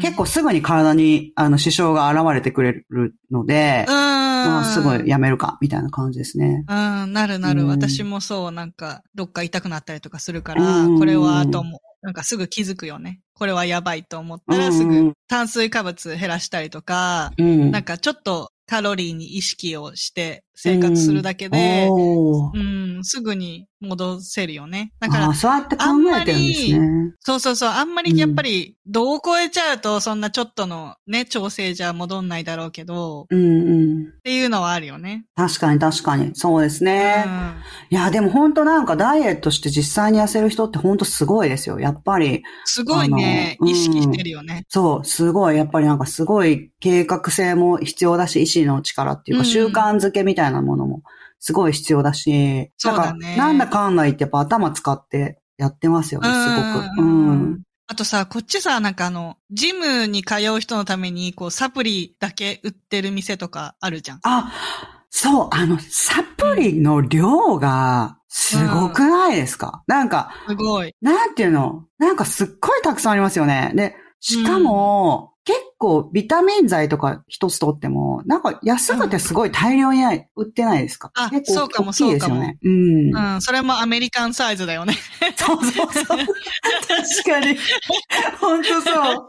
[0.01, 6.65] 結構すぐに体に、あの、支障が現れてくれるので、まあ、すぐやめるか、みたいな感じですね。
[6.67, 7.67] うん、なるなる。
[7.67, 11.81] 私もそう、なんか、どっか痛くなったりとかするから、これは、と思う。
[12.05, 13.21] なんかすぐ気づくよね。
[13.35, 24.93] これはやばいと思ったらすぐ炭水化物減らしたりとか、うん、なんかちょっとカロリーに意識をして生活するだけで、うん、うん、すぐに戻せるよね。
[25.01, 25.85] だから、あそうやって考
[26.17, 27.13] えてるんですね。
[27.21, 34.03] そうそうそう、あんまりやっぱり、度を超えちゃうと、そんなちょっとのね、調整じゃ戻んないだろうけど、うんうん。
[34.03, 35.27] っていうのはあるよね。
[35.35, 36.33] 確かに確かに。
[36.35, 37.25] そうですね。
[37.27, 41.81] うん、いや、でも本当なんかダイエットして実際に痩せる人って本当すごいですよ。
[41.81, 42.43] やっぱり。
[42.65, 43.59] すごいね。
[43.65, 44.65] 意識してるよね。
[44.69, 45.57] そう、すごい。
[45.57, 51.03] やっぱりなんかすごい計画性も必要だし、意志の力っていうか、習慣づけみたいなものも
[51.39, 53.37] すごい必要だし、そうだね。
[53.37, 57.03] なんだかんだ言ってやっぱ頭使ってやってますよね、すごく。
[57.03, 57.63] うん。
[57.87, 64.21] あとさ、こっちさ、なんかあの、ジムに通う人のために、こう、サプリだけ売ってる店とかあるじゃん。
[64.23, 64.53] あ、
[65.11, 70.95] そう、あの、サプリの量が、すごくないですか、うん、なんか、すごい。
[71.03, 71.85] なんていうの？
[71.99, 73.71] なんかすっごいたくさんありますよね。
[73.77, 80.03] で、しかも、結構ビタミン剤とか一つ取っても、なんか安くてすごい大量に
[80.37, 82.55] 売ってないですか、うん、あ、そうかもそうかも。
[82.63, 83.15] うん。
[83.15, 84.95] うん、それもアメリカンサイズだよね。
[85.37, 86.07] そうそうそう。
[86.07, 86.25] 確
[87.31, 87.59] かに。
[88.41, 89.29] 本当そう。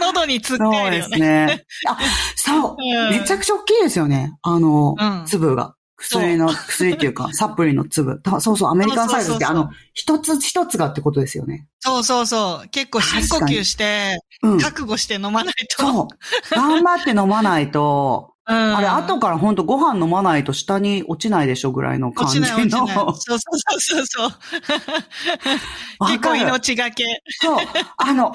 [0.00, 1.08] 喉につっかえるよね。
[1.08, 1.64] そうですね。
[1.86, 1.98] あ、
[2.34, 4.32] そう、うん、めちゃくちゃ大きいですよね。
[4.42, 5.76] あの、粒が。
[5.98, 8.22] 薬の、薬っていうか、 サプリの粒。
[8.40, 11.66] そうそう、アメリカンサイズって、あの、一つ一つがってことですよね。
[11.80, 12.68] そうそうそう。
[12.68, 15.86] 結構深呼吸して、覚悟して飲まないと。
[15.86, 16.54] そう。
[16.54, 22.46] 頑張って飲まないと、うん、あれ、後から本当ご飯飲まないと下に落ちないでしょぐらいの感じの。
[22.46, 22.96] 落ちない落ちない。
[22.96, 23.38] そうそう
[23.78, 24.30] そうそう。
[26.08, 27.04] 結構命がけ。
[27.40, 27.58] そう。
[27.98, 28.34] あの、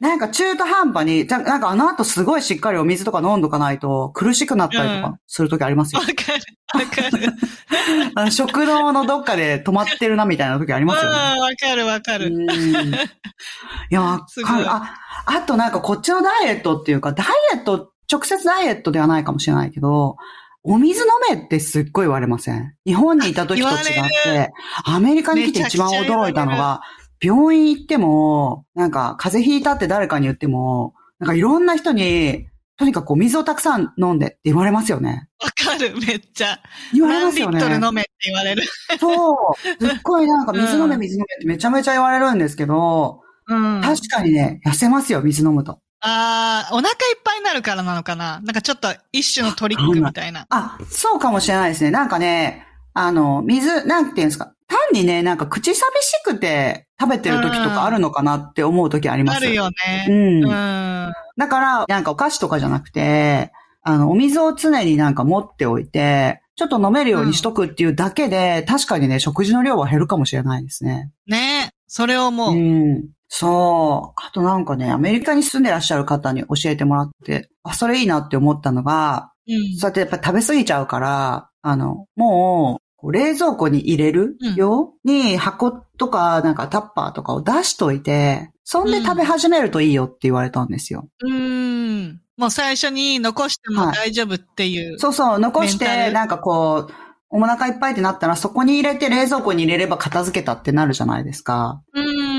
[0.00, 6.00] なんか中途半端に、なんかあの後すごいしっかりお水とか飲んどかないと苦しくなったりとかするときありますよ。
[6.00, 6.40] わ、うん、かる。
[6.72, 8.30] わかる。
[8.32, 11.16] 食堂のどっかで止まってるなみたいな時ありますよね。
[11.40, 12.30] わかるわかる。
[12.30, 14.64] いや、わかる。
[14.70, 14.94] あ、
[15.26, 20.16] あとなんかこっちのダイエットっていうか、ダイエット直接ダイエットではないかもしれないけど、
[20.62, 21.06] お水飲
[21.36, 22.74] めってすっごい言われません？
[22.84, 23.76] 日本にいた時と違っ
[24.24, 24.52] て、
[24.84, 26.82] アメリカに来て一番驚いたのが、
[27.22, 32.46] 病院行っても、なんか風邪ひいたって誰かに言っても、なんかいろんな人に、
[32.76, 35.28] とにかくお水をたくさん飲んでって言われますよね。
[35.42, 36.58] わかる、めっちゃ。
[36.94, 37.60] 言われますよね。
[37.60, 38.62] 何リットル飲めって言われる。
[38.98, 39.86] そう。
[39.86, 45.80] すっごいなんか水飲め、水飲めってめちゃめちゃ言われるんですけど、うん、確かにね、痩せますよ、水飲むと。
[46.00, 50.46] ああ、お腹いっぱいになるからなのかななんかちょっと一種のトリックみたいな。
[50.48, 51.90] あ、そうかもしれないですね。
[51.90, 54.54] なんかね、あの、水、なんていうんですか。
[54.66, 59.36] 単にね、なんか口寂しくて食べてる時とかあるのかなって思う時あります。
[59.36, 60.06] あるよね。
[60.08, 60.44] うん。
[60.44, 71.10] うん、だから、なんかお菓子とかじゃなくて、あの、お水を常になんか持っておいて、ちょっと飲めるようにしとくっていうだけで、うん、確かにね、食事の量は減るかもしれないですね。
[71.26, 72.54] ねそれをもう。
[72.54, 73.08] うん。
[73.32, 74.20] そう。
[74.20, 91.08] あとなんかね、アメリカに住んでらっしゃる方に教えてもらって、あ、それいいなって思ったのが、うん、そうやってやっぱ食べ過ぎちゃうから、あの、もう、冷蔵庫に入れるように箱とかなんかタッパーとかを出しといて、そんで食べ始めるといいよって言われたんですよ。
[91.20, 92.20] うん。
[92.36, 96.92] もう最初に残しても大丈夫っていう、はい、そうそう、残して、なんかこう、
[97.30, 101.80] お腹いっぱいってなったらそこに入れて冷蔵庫に入れれば片付けたってなるじゃないですか。
[101.94, 102.29] うんうん。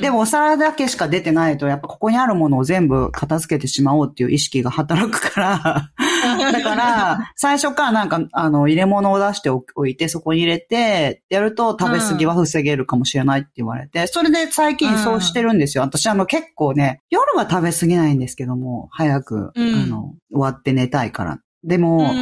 [0.00, 5.90] でもお皿だけしか出てないと、やっぱここにあるものを全部片付けてしまおうっていう意識が働くから
[6.52, 15.84] だから、最初からなんか、あの、入れ物を出しておいて、そこに入れて、やると食べ過ぎは防げるかもしれないって言われて、それで最近そうしてるんですよ。
[15.84, 21.38] 私、あの、結構ね、夜は食べ過ぎないんですけども、早く、あの、終わって寝たいから。
[21.62, 22.12] でも、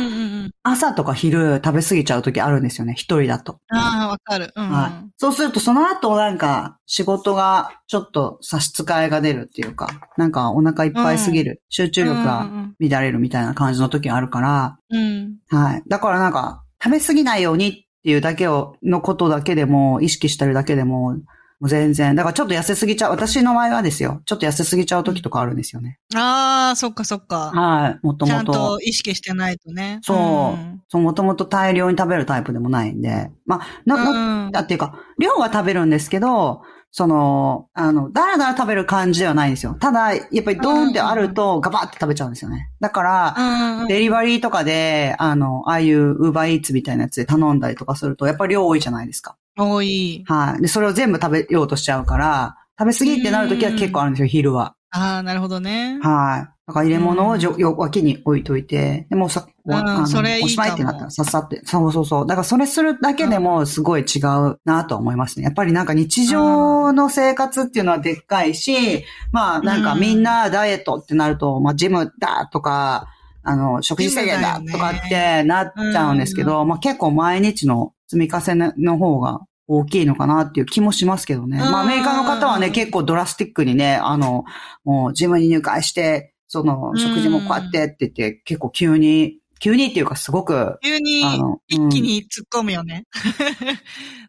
[0.62, 3.60] 朝とか昼食べ過ぎちゃう時あるんですよね、一人だと。
[3.68, 5.10] ああ、わかる、うんはい。
[5.16, 15.82] そうすると、その後なんか、仕事がちょっと差し支えが出るっていうか、なんかお腹いっぱいすぎる、うん、集中力が乱れるみたいな感じの時があるから、うん、はい。
[15.86, 17.72] だからなんか、食べ過ぎないようにっ
[18.02, 21.16] ていうだけを、のことだけでも、意識してるだけでも、
[21.60, 22.14] もう全然。
[22.14, 23.10] だからちょっと痩せすぎちゃう。
[23.10, 24.22] 私の場合はですよ。
[24.26, 25.98] ちょっと痩せすぎちゃう時とかあるんですよね。
[26.14, 27.50] ああ、そっかそっか。
[27.52, 28.06] はい。
[28.06, 28.36] もともと。
[28.36, 29.98] ちゃんと意識してないとね。
[30.02, 30.16] そう。
[30.16, 30.20] う
[30.56, 33.30] ん、そう、もともと大量に食べるタイプでもないんで。
[33.44, 39.74] まあ、な、な、だっていうか、量は食べるんですけど、その、あの、だらだら食べる感じではないんですよ。
[39.74, 42.70] ただ、やっぱりドーンってあるとガバって食べちゃうんですよね。
[42.80, 49.36] だから、デリバリーとかで、あの、ああいうウーバーイーツみたいなやつで頼んだりとかすると、やっぱり量多いじゃないですか。
[49.58, 50.24] 多い。
[50.26, 50.62] はい。
[50.62, 54.74] で、それを全部食べようとしちゃうから、食べ過ぎってなるときは結構あるんですよ、昼は。
[54.90, 55.98] ああ、なるほどね。
[56.02, 56.58] はい。
[56.68, 61.60] だから入れ物をじょ、よ、脇に置いといて、でもさ、あの、それいいおしまいってなったらさっさって。
[61.64, 62.26] そうそうそう。
[62.26, 65.44] だからそれするだけでもすごい違うなと思いますね。
[65.44, 73.08] やっぱりなんか日常の生活っていうのはでっかいし、まあなんかみんなダイエットってなると、まあジムだとか、
[73.42, 81.58] あの、食事制限だとかってなっちゃうんですけど、まあ結構毎日の積み重ねの方が大きいのかなっていう気もしますけどね。
[81.58, 84.44] まあアメリカの方はね、結構ドラスティックにね、あの、
[84.82, 90.78] もうジムに入会して、その、食事もこうやってって言って、結構急に、急にっていうかすごく。
[90.82, 91.20] 急に、
[91.68, 93.04] 一気に突っ込むよね。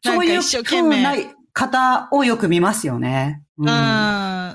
[0.03, 1.13] そういう風 な
[1.53, 3.41] 方をよく見ますよね。
[3.57, 3.65] うん。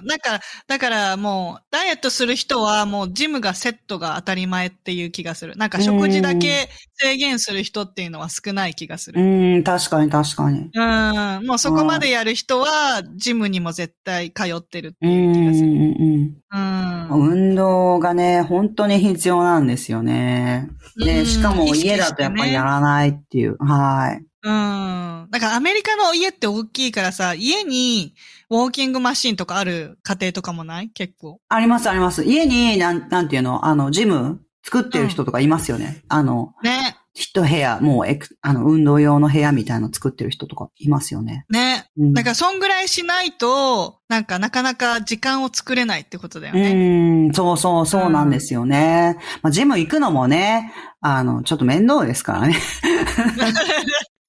[0.02, 5.56] なんか、だからもう、ダイエットする人はもうジムがセットが当たり前っていう気がする。
[5.56, 9.20] なんか食事だけ制限する人っていうのは少ない気がする。
[9.20, 10.70] うん、確かに確かに。
[10.74, 15.66] うん、もうそこまでやる人は、ジムにも絶対通ってるっていう気がする。
[15.66, 17.08] うん、うん。
[17.10, 20.68] 運動がね、本当に必要なんですよね。
[20.96, 23.56] で、しかも家だとやっぱりやらないっていう。
[23.58, 24.24] はい。
[24.44, 25.28] うん。
[25.30, 28.14] だからアメリカの家って大きいからさ、家に
[28.54, 30.88] ウォーキングマシンとかある家庭とかもない？
[30.90, 31.40] 結構。
[31.48, 32.22] ありますあります。
[32.22, 33.66] 家に、なん、なんていうの？
[33.66, 36.02] あの、ジム作ってる人とかいますよね。
[36.04, 36.96] うん、あの、ね。
[37.14, 41.46] 一部屋、もうエク、あの、運動用の部屋みたいなの作ってる人とかいますよね。
[41.48, 41.86] ね。
[41.96, 47.26] うん、だからそんぐらいしないと、なんかなかなか時間を作れないってことだよね。
[47.26, 49.16] うん、そうそうそうなんですよね。
[49.16, 52.54] うん、まあ、ジム行くのもね、あの、ちょっと面倒ですからね。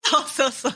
[0.08, 0.72] そうそうそう。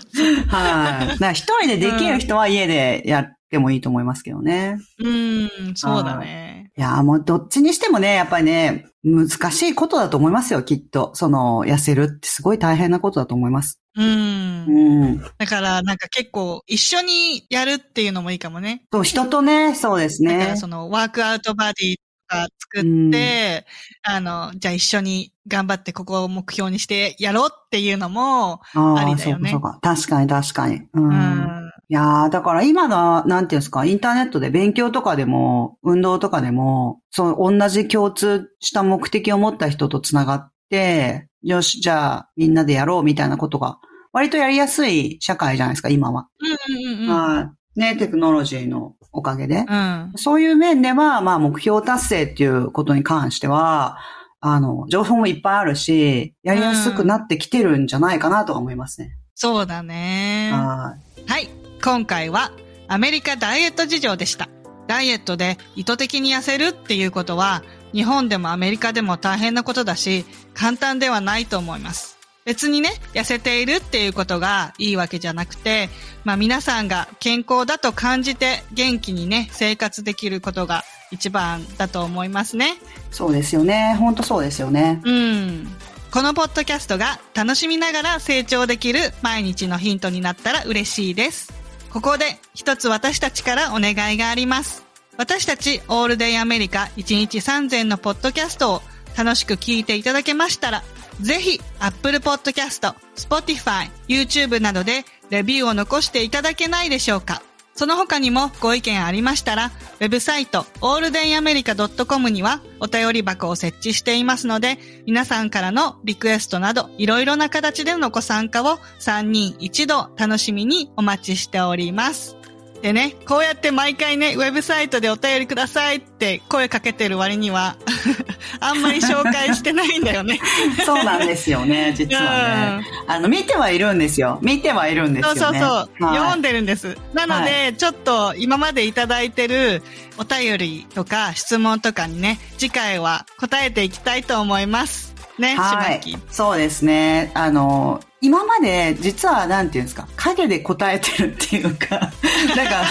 [0.47, 1.07] はい。
[1.09, 4.77] だから一人でできる人は家でやってもいいと思いますけどね。
[4.99, 6.71] うん、そうだね。
[6.77, 11.11] いや、もうどっちにしてもね、やっぱりね、難しいことだと思いますよ、きっと。
[11.15, 13.79] その、痩せるってすごい大変なことだと思います。
[13.95, 14.65] うん。
[14.65, 15.21] うん。
[15.37, 18.83] だから、なんか結構、一緒にやるっていうのもいいかもね。
[18.93, 20.37] そう、人とね、そうですね。
[20.37, 21.95] だからその、ワークアウトバディ
[22.29, 23.65] か作って、
[24.03, 29.49] あの、じゃあ一緒に頑張ってここを目標にしてやろうっていうのもありだよね。
[29.49, 30.81] そうか確かに確かに。
[30.93, 31.68] うん。
[31.89, 43.79] うん、いやー、だから今の、なんていうんですか、インターネットで勉強とかでも、運動とかでも、そう、同じ共通した目的を持った人と繋がって、よし、じゃあみんなでやろうみたいなことが、
[44.11, 46.27] 割とやりやすい社会じゃないですか、今は。
[46.39, 47.79] うんうんうん、はい。
[47.79, 49.65] ね、テクノロジーのおかげで。
[49.67, 53.97] うん、そういう面では、まあ目標達成っていうことに関しては、
[54.41, 59.17] あの、情報もいっぱいあるし、やりやすくなってきてるんじゃないかなとは思いますね。
[59.35, 60.49] そうだね。
[60.53, 61.29] はい。
[61.29, 61.58] はい。
[61.81, 62.51] 今回は
[62.87, 64.49] アメリカダイエット事情でした。
[64.87, 67.63] ダイエットで意図的に痩せるっていうことは、
[67.93, 72.17] 日本でもアメリカでも大変なことだし、簡単ではないと思います。
[72.43, 75.89] 別にね、痩せているっていうことがいいわけじゃなくて、
[76.23, 82.75] まあ皆さんが健康だと感じて元気にね、生活できることが一番だと思いますね。
[83.11, 83.95] そうですよね。
[83.99, 85.01] 本当そうですよね。
[85.05, 85.67] うん。
[86.11, 91.58] このポッドキャストが楽しみながら成長できる毎日のヒントになったら嬉しいです。
[91.91, 94.85] ここで一つ私たちからお願いがあります。
[95.17, 98.81] 私たちオールデイアメリカ1日3000のポッドキャストを
[99.17, 100.83] 楽しく聞いていただけましたら、
[101.19, 107.41] ぜひ、Apple Podcast、Spotify、YouTube などでレビューを残していただけないでしょうか
[107.79, 109.71] その他にもご意見ありましたら、
[110.01, 122.38] ウェブサイト、alldayamerica.com にはお便り箱を設置していますので、皆さんからのリクエストなど、いろいろな形でのご参加を3人一度楽しみにお待ちしております。
[122.81, 127.75] でね、こうやって毎回ね、ウェブサイトでお便りくださいって声かけてる割には
[128.61, 130.39] あんまり紹介してないんだよね。
[130.85, 132.87] そうなんですよね、実はね。
[133.07, 134.39] うん、あの、見てはいるんですよ。
[134.41, 135.39] 見てはいるんですよね。
[135.41, 136.05] そうそうそう。
[136.05, 136.97] はい、読んでるんです。
[137.13, 139.83] なので、はい、ちょっと今までいただいてる
[140.17, 145.13] お便りとか質問とかにね、次回は答えていきたいと思います。
[145.37, 147.31] ね、はい、そうですね。
[147.33, 152.11] あの、今まで実はなんていうんですか、影で答えてるっていうか、
[152.55, 152.83] なんか、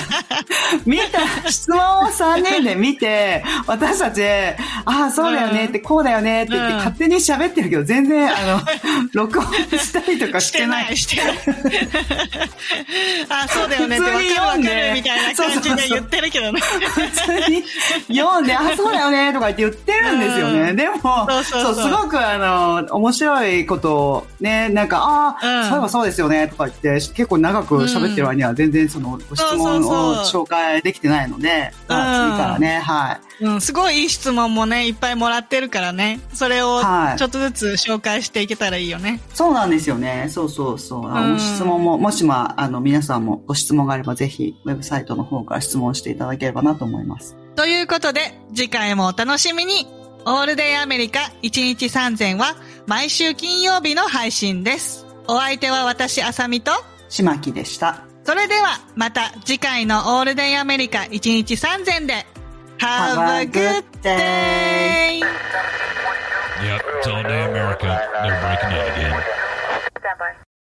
[0.87, 8.61] 見た、質問を3人で見て、私たち、ああ、そうだよねって、こうだよねって言って、勝手に喋ってるけど、全然、あの、
[9.13, 9.47] 録音
[9.79, 10.97] したりとかしてない。
[10.97, 12.39] してない、してない。
[13.29, 16.61] ああ、そうだよねって、読んで、みたいな感じで言ってるけどね。
[16.61, 17.65] 普通に
[18.17, 20.73] 読んで、ああ、そうだよねとか言って言ってるんですよね。
[20.75, 31.97] でも、そうすごくあの、面白いことをね、なんか、ああ、あ、うん、そういえばそうですよねとか言って、結構長く喋ってる割には全然そのご質問を紹介できてないので、次か
[32.53, 33.45] らね、はい。
[33.45, 36.81] うん、すごいいい質問もね、いっぱいもらってるからね、それを
[37.17, 39.11] ちょっとずつ紹介していけたらいいよね。
[39.11, 40.27] はい、そうなんですよね。
[40.31, 41.11] そうそうそう。
[41.11, 47.37] あの、質問も、もしも、あの、皆さんもご質問があれば、ぜひ、ウェブサイトの方から質問していただければなと思います。
[47.55, 49.99] ということで、次回もお楽しみに。
[50.31, 52.55] オールデイアメリカ1日3000は
[52.87, 55.08] 毎週金曜日の配信です。
[55.31, 56.73] お相手は私、あさみと、
[57.11, 58.03] しまきでした。
[58.25, 62.27] それでは、また次回のオールデンアメリカ1日3000で、
[62.79, 65.21] Have a good day!
[66.63, 68.01] Yep, it's all day America.
[68.23, 69.39] They're breaking it again.